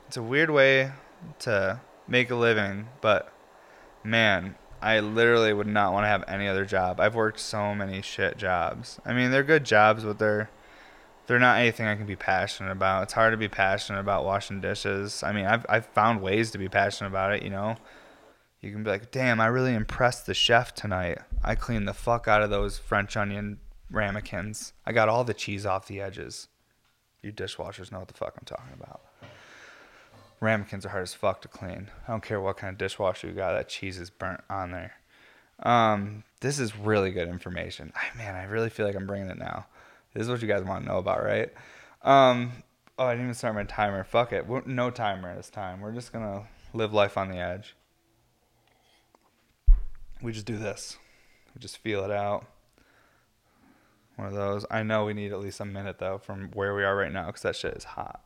[0.07, 0.91] it's a weird way
[1.39, 3.31] to make a living, but
[4.03, 6.99] man, I literally would not want to have any other job.
[6.99, 8.99] I've worked so many shit jobs.
[9.05, 10.49] I mean, they're good jobs, but they're
[11.27, 13.03] they're not anything I can be passionate about.
[13.03, 15.23] It's hard to be passionate about washing dishes.
[15.23, 17.43] I mean, I've I've found ways to be passionate about it.
[17.43, 17.77] You know,
[18.61, 21.19] you can be like, "Damn, I really impressed the chef tonight.
[21.43, 23.59] I cleaned the fuck out of those French onion
[23.89, 24.73] ramekins.
[24.85, 26.47] I got all the cheese off the edges."
[27.21, 29.01] You dishwashers know what the fuck I'm talking about.
[30.41, 31.89] Ramekins are hard as fuck to clean.
[32.07, 33.53] I don't care what kind of dishwasher you got.
[33.53, 34.93] That cheese is burnt on there.
[35.63, 37.91] Um, this is really good information.
[37.95, 39.65] I, man, I really feel like I'm bringing it now.
[40.15, 41.49] This is what you guys want to know about, right?
[42.01, 42.53] Um,
[42.97, 44.05] oh, I didn't even start my timer.
[44.05, 44.47] Fuck it.
[44.47, 45.81] We're, no timer this time.
[45.81, 46.43] We're just going to
[46.73, 47.75] live life on the edge.
[50.21, 50.97] We just do this.
[51.53, 52.45] We just feel it out.
[54.15, 54.65] One of those.
[54.71, 57.25] I know we need at least a minute, though, from where we are right now
[57.25, 58.21] because that shit is hot.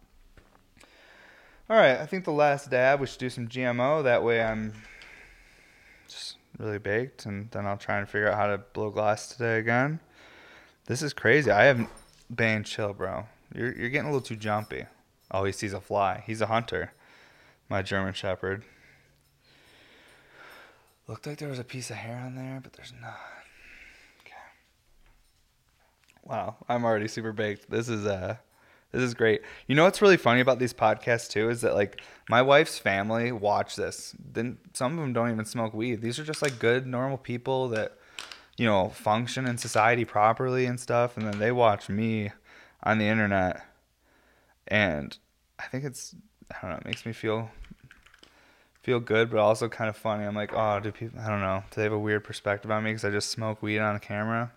[1.71, 4.03] All right, I think the last dab, we should do some GMO.
[4.03, 4.73] That way I'm
[6.07, 9.57] just really baked, and then I'll try and figure out how to blow glass today
[9.57, 9.99] again.
[10.89, 11.51] This is crazy.
[11.51, 11.87] I haven't.
[12.35, 13.27] Bane, chill, bro.
[13.53, 14.85] You're you're getting a little too jumpy.
[15.29, 16.23] Oh, he sees a fly.
[16.25, 16.93] He's a hunter.
[17.69, 18.63] My German Shepherd.
[21.07, 23.19] Looked like there was a piece of hair on there, but there's not.
[24.21, 24.33] Okay.
[26.23, 27.69] Wow, I'm already super baked.
[27.69, 28.37] This is uh
[28.91, 29.43] this is great.
[29.67, 33.31] You know what's really funny about these podcasts too is that like my wife's family
[33.31, 34.15] watch this.
[34.17, 36.01] Then some of them don't even smoke weed.
[36.01, 37.98] These are just like good normal people that
[38.59, 41.15] you know, function in society properly and stuff.
[41.15, 42.31] And then they watch me
[42.83, 43.65] on the internet.
[44.67, 45.17] And
[45.57, 46.13] I think it's,
[46.51, 47.49] I don't know, it makes me feel
[48.81, 50.25] feel good, but also kind of funny.
[50.25, 51.19] I'm like, oh, do people?
[51.19, 51.63] I don't know.
[51.69, 54.51] Do they have a weird perspective on me because I just smoke weed on camera?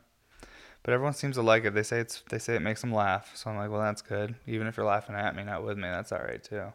[0.82, 1.74] But everyone seems to like it.
[1.74, 3.30] They say it's they say it makes them laugh.
[3.36, 4.34] So I'm like, well, that's good.
[4.48, 6.72] Even if you're laughing at me, not with me, that's all right too.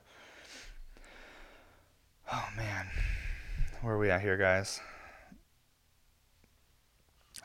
[2.32, 2.88] Oh man,
[3.82, 4.80] where are we at here, guys?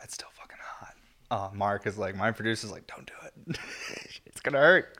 [0.02, 0.94] It's still fucking hot.
[1.30, 3.58] Uh, Mark is like, my producer's like, don't do it.
[4.26, 4.98] it's gonna hurt.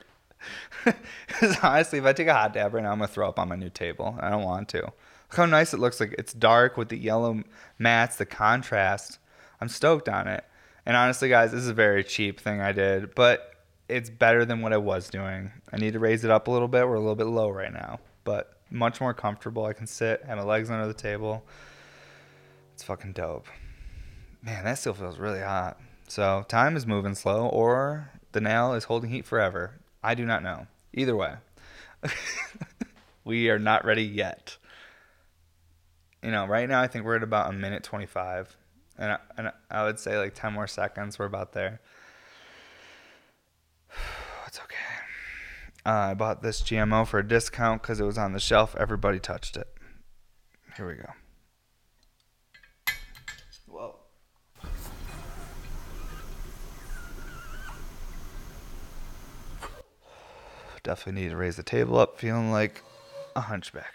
[1.27, 3.49] Because honestly, if I take a hot dab right now, I'm gonna throw up on
[3.49, 4.17] my new table.
[4.19, 4.81] I don't want to.
[4.81, 4.93] Look
[5.35, 6.13] how nice it looks like.
[6.17, 7.43] It's dark with the yellow
[7.79, 9.19] mats, the contrast.
[9.59, 10.43] I'm stoked on it.
[10.85, 13.53] And honestly, guys, this is a very cheap thing I did, but
[13.89, 15.51] it's better than what I was doing.
[15.71, 16.87] I need to raise it up a little bit.
[16.87, 19.65] We're a little bit low right now, but much more comfortable.
[19.65, 21.43] I can sit, have my legs under the table.
[22.73, 23.47] It's fucking dope.
[24.43, 25.79] Man, that still feels really hot.
[26.09, 29.79] So time is moving slow, or the nail is holding heat forever.
[30.03, 30.67] I do not know.
[30.93, 31.35] Either way,
[33.23, 34.57] we are not ready yet.
[36.21, 38.57] You know, right now I think we're at about a minute 25.
[38.97, 41.79] And I, and I would say like 10 more seconds, we're about there.
[44.45, 44.75] It's okay.
[45.83, 48.75] Uh, I bought this GMO for a discount because it was on the shelf.
[48.77, 49.67] Everybody touched it.
[50.77, 51.09] Here we go.
[60.83, 62.83] Definitely need to raise the table up, feeling like
[63.35, 63.93] a hunchback.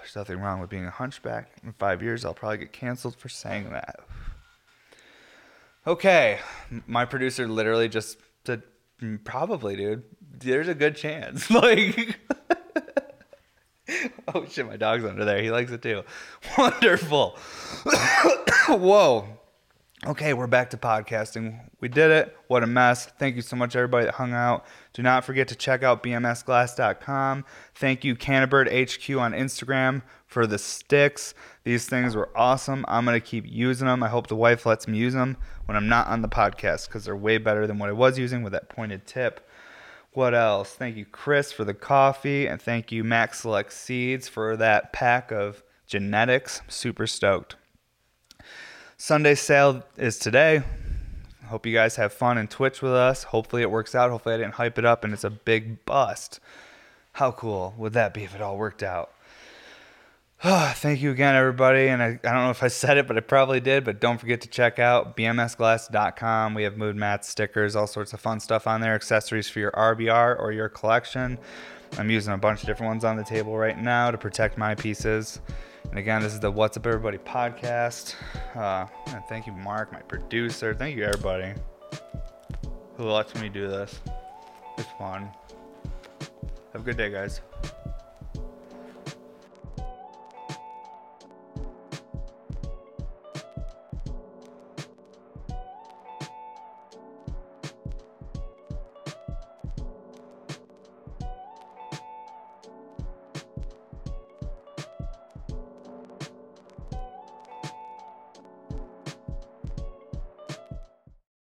[0.00, 1.50] There's nothing wrong with being a hunchback.
[1.62, 4.00] In five years, I'll probably get canceled for saying that.
[5.86, 6.38] Okay,
[6.86, 8.16] my producer literally just
[8.46, 8.62] said,
[9.02, 10.04] "Mm, "Probably, dude.
[10.38, 12.18] There's a good chance." Like,
[14.34, 15.42] oh shit, my dog's under there.
[15.42, 16.02] He likes it too.
[16.58, 17.36] Wonderful.
[18.68, 19.28] Whoa.
[20.06, 21.58] Okay, we're back to podcasting.
[21.80, 22.36] We did it.
[22.48, 23.06] What a mess.
[23.18, 24.66] Thank you so much, everybody that hung out.
[24.92, 27.46] Do not forget to check out bmsglass.com.
[27.74, 31.32] Thank you, Cannabird HQ on Instagram for the sticks.
[31.62, 32.84] These things were awesome.
[32.86, 34.02] I'm going to keep using them.
[34.02, 37.06] I hope the wife lets me use them when I'm not on the podcast because
[37.06, 39.48] they're way better than what I was using with that pointed tip.
[40.12, 40.68] What else?
[40.74, 42.46] Thank you, Chris, for the coffee.
[42.46, 46.60] And thank you, Max Select Seeds, for that pack of genetics.
[46.68, 47.56] Super stoked.
[48.96, 50.62] Sunday sale is today.
[51.46, 53.24] Hope you guys have fun and Twitch with us.
[53.24, 54.10] Hopefully it works out.
[54.10, 56.40] Hopefully I didn't hype it up and it's a big bust.
[57.12, 59.12] How cool would that be if it all worked out?
[60.40, 61.88] Thank you again, everybody.
[61.88, 63.84] And I, I don't know if I said it, but I probably did.
[63.84, 66.54] But don't forget to check out bmsglass.com.
[66.54, 69.72] We have mood mats, stickers, all sorts of fun stuff on there, accessories for your
[69.72, 71.38] RBR or your collection.
[71.98, 74.74] I'm using a bunch of different ones on the table right now to protect my
[74.74, 75.40] pieces.
[75.90, 78.14] And again, this is the What's Up Everybody podcast.
[78.54, 80.74] Uh, and thank you, Mark, my producer.
[80.74, 81.54] Thank you, everybody
[82.96, 84.00] who lets me do this.
[84.78, 85.28] It's fun.
[86.72, 87.40] Have a good day, guys.